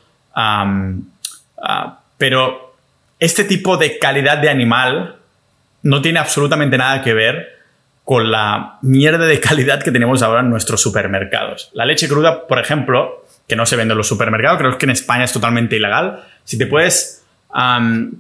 Ah, 1.61 2.01
pero 2.17 2.77
este 3.19 3.45
tipo 3.45 3.77
de 3.77 3.99
calidad 3.99 4.39
de 4.39 4.49
animal 4.49 5.17
no 5.83 6.03
tiene 6.03 6.19
absolutamente 6.19 6.79
nada 6.79 7.03
que 7.03 7.15
ver 7.15 7.61
con 8.05 8.31
la 8.31 8.79
mierda 8.83 9.27
de 9.27 9.41
calidad 9.41 9.83
que 9.83 9.93
tenemos 9.93 10.23
ahora 10.23 10.41
en 10.41 10.51
nuestros 10.51 10.83
supermercados. 10.83 11.71
La 11.75 11.85
leche 11.85 12.09
cruda, 12.09 12.47
por 12.47 12.59
ejemplo, 12.59 13.27
que 13.47 13.57
no 13.57 13.67
se 13.67 13.77
vende 13.77 13.93
en 13.93 13.99
los 13.99 14.09
supermercados, 14.09 14.59
creo 14.59 14.79
que 14.79 14.87
en 14.87 14.91
España 14.91 15.25
es 15.25 15.33
totalmente 15.33 15.77
ilegal. 15.77 16.25
Si 16.45 16.59
te 16.59 16.67
puedes 16.67 17.25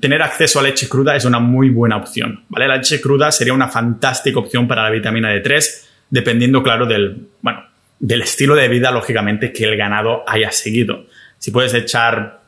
tener 0.00 0.22
acceso 0.22 0.58
a 0.58 0.62
leche 0.62 0.88
cruda 0.88 1.14
es 1.14 1.24
una 1.24 1.38
muy 1.38 1.70
buena 1.70 1.96
opción. 1.96 2.44
¿vale? 2.48 2.66
La 2.66 2.76
leche 2.76 3.00
cruda 3.00 3.30
sería 3.30 3.52
una 3.52 3.68
fantástica 3.68 4.40
opción 4.40 4.66
para 4.66 4.82
la 4.82 4.90
vitamina 4.90 5.32
D3, 5.32 5.86
dependiendo, 6.10 6.62
claro, 6.62 6.86
del, 6.86 7.28
bueno, 7.40 7.64
del 7.98 8.22
estilo 8.22 8.54
de 8.54 8.68
vida, 8.68 8.90
lógicamente, 8.90 9.52
que 9.52 9.64
el 9.64 9.76
ganado 9.76 10.24
haya 10.26 10.50
seguido 10.50 11.06
si 11.40 11.50
puedes 11.50 11.72
echar, 11.74 12.38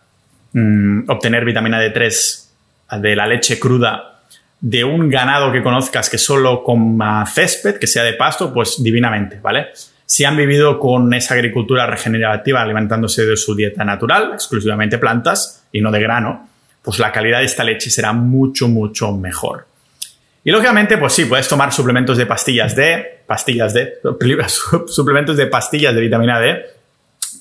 mm, 0.52 1.08
obtener 1.08 1.44
vitamina 1.44 1.82
D3 1.82 2.50
de 3.00 3.16
la 3.16 3.26
leche 3.26 3.58
cruda 3.58 4.20
de 4.60 4.84
un 4.84 5.08
ganado 5.08 5.50
que 5.50 5.62
conozcas 5.62 6.10
que 6.10 6.18
solo 6.18 6.62
coma 6.62 7.26
césped, 7.26 7.78
que 7.78 7.86
sea 7.86 8.04
de 8.04 8.12
pasto, 8.12 8.52
pues 8.52 8.80
divinamente, 8.82 9.40
¿vale? 9.42 9.68
Si 10.04 10.24
han 10.24 10.36
vivido 10.36 10.78
con 10.78 11.12
esa 11.14 11.34
agricultura 11.34 11.86
regenerativa 11.86 12.60
alimentándose 12.60 13.24
de 13.24 13.36
su 13.36 13.56
dieta 13.56 13.82
natural, 13.82 14.32
exclusivamente 14.34 14.98
plantas 14.98 15.64
y 15.72 15.80
no 15.80 15.90
de 15.90 16.00
grano, 16.00 16.50
pues 16.82 16.98
la 16.98 17.10
calidad 17.10 17.38
de 17.38 17.46
esta 17.46 17.64
leche 17.64 17.88
será 17.88 18.12
mucho, 18.12 18.68
mucho 18.68 19.10
mejor. 19.16 19.66
Y 20.44 20.50
lógicamente, 20.50 20.98
pues 20.98 21.14
sí, 21.14 21.24
puedes 21.24 21.48
tomar 21.48 21.72
suplementos 21.72 22.18
de 22.18 22.26
pastillas 22.26 22.76
D, 22.76 23.11
pastillas 23.26 23.74
D, 23.74 23.94
suplementos 24.86 25.36
de 25.36 25.46
pastillas 25.46 25.94
de 25.94 26.00
vitamina 26.00 26.40
D 26.40 26.64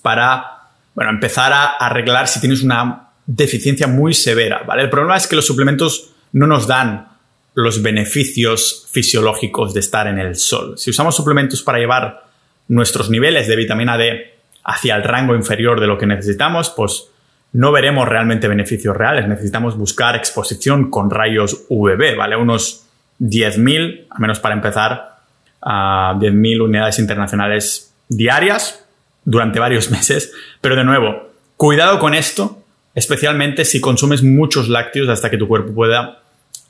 para 0.01 0.61
bueno, 0.93 1.11
empezar 1.11 1.53
a 1.53 1.77
arreglar 1.77 2.27
si 2.27 2.39
tienes 2.39 2.63
una 2.63 3.09
deficiencia 3.25 3.87
muy 3.87 4.13
severa, 4.13 4.63
¿vale? 4.65 4.83
El 4.83 4.89
problema 4.89 5.15
es 5.15 5.27
que 5.27 5.35
los 5.35 5.45
suplementos 5.45 6.11
no 6.33 6.47
nos 6.47 6.67
dan 6.67 7.07
los 7.53 7.81
beneficios 7.81 8.87
fisiológicos 8.91 9.73
de 9.73 9.81
estar 9.81 10.07
en 10.07 10.19
el 10.19 10.35
sol. 10.35 10.77
Si 10.77 10.89
usamos 10.89 11.15
suplementos 11.15 11.63
para 11.63 11.79
llevar 11.79 12.25
nuestros 12.67 13.09
niveles 13.09 13.47
de 13.47 13.55
vitamina 13.55 13.97
D 13.97 14.33
hacia 14.63 14.95
el 14.95 15.03
rango 15.03 15.35
inferior 15.35 15.79
de 15.79 15.87
lo 15.87 15.97
que 15.97 16.05
necesitamos, 16.05 16.69
pues 16.69 17.07
no 17.53 17.71
veremos 17.71 18.07
realmente 18.07 18.47
beneficios 18.47 18.95
reales. 18.95 19.27
Necesitamos 19.27 19.77
buscar 19.77 20.15
exposición 20.15 20.89
con 20.89 21.09
rayos 21.09 21.65
UVB, 21.67 22.15
¿vale? 22.15 22.37
Unos 22.37 22.85
10.000, 23.19 24.07
al 24.09 24.19
menos 24.19 24.39
para 24.39 24.55
empezar, 24.55 25.20
a 25.61 26.15
10.000 26.17 26.61
unidades 26.61 26.99
internacionales 26.99 27.93
diarias 28.09 28.85
durante 29.25 29.59
varios 29.59 29.91
meses. 29.91 30.33
Pero 30.61 30.75
de 30.75 30.83
nuevo, 30.83 31.31
cuidado 31.57 31.99
con 31.99 32.13
esto, 32.13 32.63
especialmente 32.95 33.65
si 33.65 33.79
consumes 33.79 34.23
muchos 34.23 34.69
lácteos 34.69 35.09
hasta 35.09 35.29
que 35.29 35.37
tu 35.37 35.47
cuerpo 35.47 35.73
pueda 35.73 36.21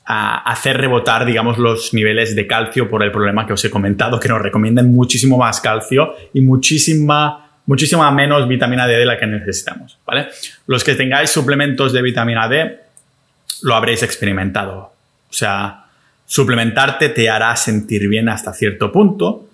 hacer 0.04 0.78
rebotar, 0.78 1.24
digamos, 1.24 1.58
los 1.58 1.94
niveles 1.94 2.34
de 2.34 2.46
calcio 2.46 2.88
por 2.88 3.02
el 3.02 3.12
problema 3.12 3.46
que 3.46 3.52
os 3.52 3.64
he 3.64 3.70
comentado, 3.70 4.18
que 4.18 4.28
nos 4.28 4.42
recomiendan 4.42 4.92
muchísimo 4.92 5.38
más 5.38 5.60
calcio 5.60 6.14
y 6.34 6.40
muchísima, 6.40 7.50
muchísima 7.66 8.10
menos 8.10 8.48
vitamina 8.48 8.86
D 8.86 8.98
de 8.98 9.06
la 9.06 9.16
que 9.16 9.26
necesitamos, 9.26 9.98
¿vale? 10.04 10.28
Los 10.66 10.82
que 10.82 10.94
tengáis 10.94 11.30
suplementos 11.30 11.92
de 11.92 12.02
vitamina 12.02 12.48
D, 12.48 12.80
lo 13.62 13.74
habréis 13.74 14.02
experimentado. 14.02 14.92
O 15.30 15.32
sea, 15.32 15.81
suplementarte 16.32 17.10
te 17.10 17.28
hará 17.28 17.54
sentir 17.56 18.08
bien 18.08 18.30
hasta 18.30 18.54
cierto 18.54 18.90
punto, 18.90 19.50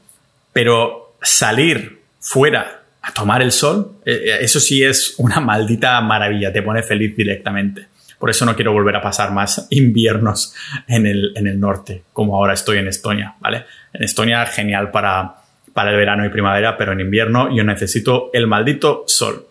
pero 0.52 1.16
salir 1.20 2.02
fuera 2.20 2.84
a 3.02 3.12
tomar 3.12 3.42
el 3.42 3.50
sol, 3.50 3.96
eh, 4.06 4.12
eh, 4.12 4.38
eso 4.42 4.60
sí 4.60 4.84
es 4.84 5.16
una 5.18 5.40
maldita 5.40 6.00
maravilla, 6.02 6.52
te 6.52 6.62
pone 6.62 6.84
feliz 6.84 7.16
directamente. 7.16 7.88
Por 8.16 8.30
eso 8.30 8.46
no 8.46 8.54
quiero 8.54 8.72
volver 8.72 8.94
a 8.94 9.02
pasar 9.02 9.32
más 9.32 9.66
inviernos 9.70 10.54
en 10.86 11.06
el, 11.06 11.32
en 11.34 11.48
el 11.48 11.58
norte, 11.58 12.04
como 12.12 12.36
ahora 12.36 12.54
estoy 12.54 12.78
en 12.78 12.86
Estonia, 12.86 13.34
¿vale? 13.40 13.64
En 13.92 14.04
Estonia 14.04 14.46
genial 14.46 14.92
para, 14.92 15.34
para 15.72 15.90
el 15.90 15.96
verano 15.96 16.24
y 16.24 16.28
primavera, 16.28 16.76
pero 16.76 16.92
en 16.92 17.00
invierno 17.00 17.52
yo 17.52 17.64
necesito 17.64 18.30
el 18.32 18.46
maldito 18.46 19.02
sol. 19.08 19.48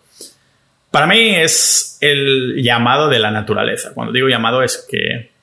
Para 0.90 1.06
mí 1.06 1.34
es 1.34 1.98
el 2.00 2.62
llamado 2.62 3.10
de 3.10 3.18
la 3.18 3.30
naturaleza. 3.30 3.92
Cuando 3.92 4.14
digo 4.14 4.28
llamado 4.28 4.62
es 4.62 4.86
que 4.90 5.36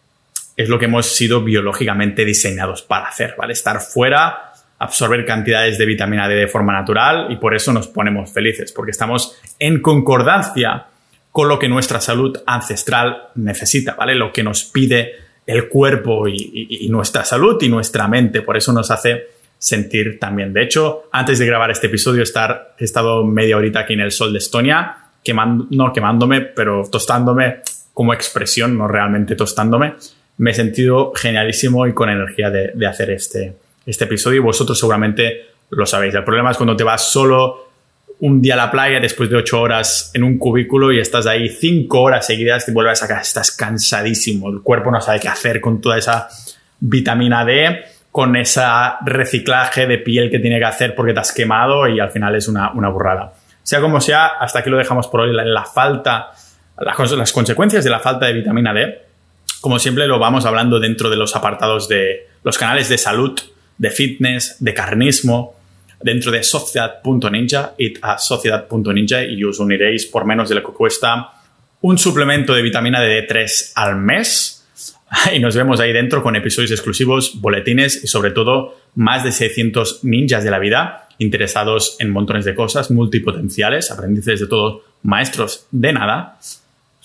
es 0.56 0.70
lo 0.70 0.80
que 0.80 0.86
hemos 0.86 1.08
sido 1.08 1.44
biológicamente 1.44 2.26
diseñados 2.26 2.82
para 2.82 3.08
hacer, 3.08 3.36
¿vale? 3.38 3.54
Estar 3.54 3.82
fuera 3.82 4.54
absorber 4.78 5.26
cantidades 5.26 5.78
de 5.78 5.86
vitamina 5.86 6.28
D 6.28 6.36
de 6.36 6.48
forma 6.48 6.74
natural 6.74 7.28
y 7.30 7.38
por 7.38 7.56
eso 7.56 7.72
nos 7.72 7.88
ponemos 7.88 8.32
felices, 8.32 8.72
porque 8.72 8.92
estamos 8.92 9.38
en 9.60 9.82
concordancia 9.82 10.88
con 11.32 11.48
lo 11.48 11.60
que 11.60 11.68
nuestra 11.68 12.00
salud 12.00 12.38
ancestral 12.46 13.30
necesita, 13.36 13.96
¿vale? 13.96 14.16
Lo 14.16 14.32
que 14.32 14.44
nos 14.44 14.64
pide 14.64 15.14
el 15.46 15.70
cuerpo 15.70 16.28
y, 16.28 16.88
nuestra 16.90 17.24
salud 17.26 17.62
y 17.62 17.70
nuestra 17.70 18.08
mente, 18.08 18.42
por 18.42 18.58
eso 18.58 18.72
nos 18.74 18.90
hace 18.90 19.28
sentir 19.58 20.18
también. 20.20 20.54
De 20.54 20.64
hecho, 20.64 21.04
antes 21.12 21.40
de 21.40 21.46
grabar 21.46 21.72
este 21.72 21.88
episodio, 21.88 22.24
estar, 22.24 22.76
he 22.80 22.84
estado 22.84 23.26
media 23.26 23.58
horita 23.58 23.82
aquí 23.82 23.94
en 23.94 24.00
el 24.00 24.12
sol 24.12 24.32
de 24.32 24.40
Estonia, 24.40 24.98
quemando, 25.24 25.68
no 25.72 25.94
quemándome, 25.94 26.42
pero 26.42 26.84
tostándome 26.90 27.62
como 27.94 28.14
expresión, 28.14 28.78
no 28.78 28.88
realmente 28.88 29.36
tostándome. 29.36 29.96
Me 30.38 30.52
he 30.52 30.54
sentido 30.54 31.14
genialísimo 31.16 31.88
y 31.88 31.94
con 31.94 32.10
energía 32.10 32.50
de, 32.50 32.72
de 32.74 32.88
hacer 32.88 33.12
este, 33.12 33.56
este 33.86 34.04
episodio 34.04 34.38
y 34.38 34.44
vosotros 34.44 34.80
seguramente 34.80 35.46
lo 35.70 35.86
sabéis. 35.86 36.14
El 36.16 36.24
problema 36.24 36.52
es 36.52 36.58
cuando 36.58 36.76
te 36.76 36.84
vas 36.84 37.12
solo 37.12 37.66
un 38.20 38.42
día 38.42 38.54
a 38.54 38.58
la 38.58 38.72
playa 38.72 39.00
después 39.00 39.30
de 39.30 39.36
ocho 39.36 39.62
horas 39.62 40.12
en 40.14 40.24
un 40.24 40.38
cubículo 40.38 40.92
y 40.92 41.00
estás 41.00 41.28
ahí 41.28 41.50
cinco 41.50 42.02
horas 42.02 42.26
seguidas 42.26 42.68
y 42.68 42.72
vuelves 42.72 43.04
a 43.04 43.08
casa, 43.08 43.22
estás 43.22 43.52
cansadísimo, 43.52 44.50
el 44.50 44.62
cuerpo 44.62 44.92
no 44.92 45.02
sabe 45.02 45.20
qué 45.20 45.28
hacer 45.28 45.60
con 45.60 45.82
toda 45.82 45.98
esa 45.98 46.30
vitamina 46.80 47.44
D, 47.44 47.84
con 48.12 48.36
ese 48.36 48.62
reciclaje 49.06 49.88
de 49.88 49.98
piel 49.98 50.32
que 50.32 50.40
tiene 50.40 50.60
que 50.60 50.66
hacer 50.66 50.96
porque 50.96 51.14
te 51.14 51.20
has 51.20 51.34
quemado 51.34 51.88
y 51.88 52.00
al 52.00 52.12
final 52.12 52.36
es 52.36 52.48
una, 52.48 52.72
una 52.72 52.90
burrada. 52.90 53.34
Sea 53.62 53.82
como 53.82 54.00
sea, 54.00 54.28
hasta 54.40 54.60
aquí 54.60 54.70
lo 54.70 54.78
dejamos 54.78 55.08
por 55.08 55.22
hoy. 55.22 55.34
La, 55.34 55.66
falta, 55.66 56.32
las, 56.78 57.12
las 57.12 57.34
consecuencias 57.34 57.84
de 57.84 57.90
la 57.90 58.00
falta 58.00 58.28
de 58.28 58.34
vitamina 58.34 58.74
D, 58.74 59.05
como 59.66 59.80
siempre 59.80 60.06
lo 60.06 60.20
vamos 60.20 60.46
hablando 60.46 60.80
dentro 60.80 61.10
de 61.10 61.16
los 61.16 61.36
apartados 61.36 61.90
de 61.90 62.28
los 62.44 62.56
canales 62.56 62.88
de 62.88 63.00
salud 63.00 63.42
de 63.80 63.90
fitness, 63.90 64.58
de 64.60 64.76
carnismo, 64.76 65.56
dentro 66.00 66.32
de 66.32 66.44
sociedad.ninja, 66.44 67.74
id 67.80 67.98
a 68.04 68.20
sociedad.ninja 68.20 69.24
y 69.24 69.44
os 69.44 69.58
uniréis 69.58 70.06
por 70.06 70.24
menos 70.24 70.50
de 70.50 70.54
lo 70.54 70.64
que 70.64 70.72
cuesta 70.72 71.32
un 71.82 71.98
suplemento 71.98 72.54
de 72.54 72.62
vitamina 72.62 73.04
D3 73.04 73.72
al 73.74 73.96
mes. 73.96 74.68
Y 75.34 75.40
nos 75.40 75.56
vemos 75.56 75.80
ahí 75.80 75.92
dentro 75.92 76.22
con 76.22 76.36
episodios 76.36 76.70
exclusivos, 76.70 77.42
boletines 77.42 78.04
y 78.04 78.08
sobre 78.08 78.30
todo 78.30 78.78
más 78.94 79.24
de 79.24 79.32
600 79.32 80.04
ninjas 80.04 80.44
de 80.44 80.52
la 80.52 80.60
vida 80.60 81.08
interesados 81.18 81.96
en 81.98 82.12
montones 82.12 82.46
de 82.46 82.54
cosas, 82.54 82.92
multipotenciales, 82.92 83.90
aprendices 83.90 84.42
de 84.42 84.46
todos, 84.46 84.84
maestros 85.02 85.66
de 85.72 85.92
nada 85.92 86.38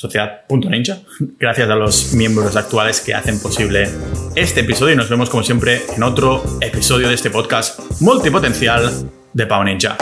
sociedad.ninja. 0.00 0.98
Gracias 1.38 1.68
a 1.68 1.74
los 1.74 2.14
miembros 2.14 2.56
actuales 2.56 3.02
que 3.02 3.12
hacen 3.12 3.38
posible 3.38 3.86
este 4.34 4.60
episodio 4.60 4.94
y 4.94 4.96
nos 4.96 5.10
vemos 5.10 5.28
como 5.28 5.42
siempre 5.42 5.82
en 5.94 6.02
otro 6.02 6.42
episodio 6.62 7.08
de 7.08 7.14
este 7.16 7.28
podcast 7.28 7.78
multipotencial 8.00 9.10
de 9.34 9.46
Pau 9.46 9.62
Ninja. 9.62 9.98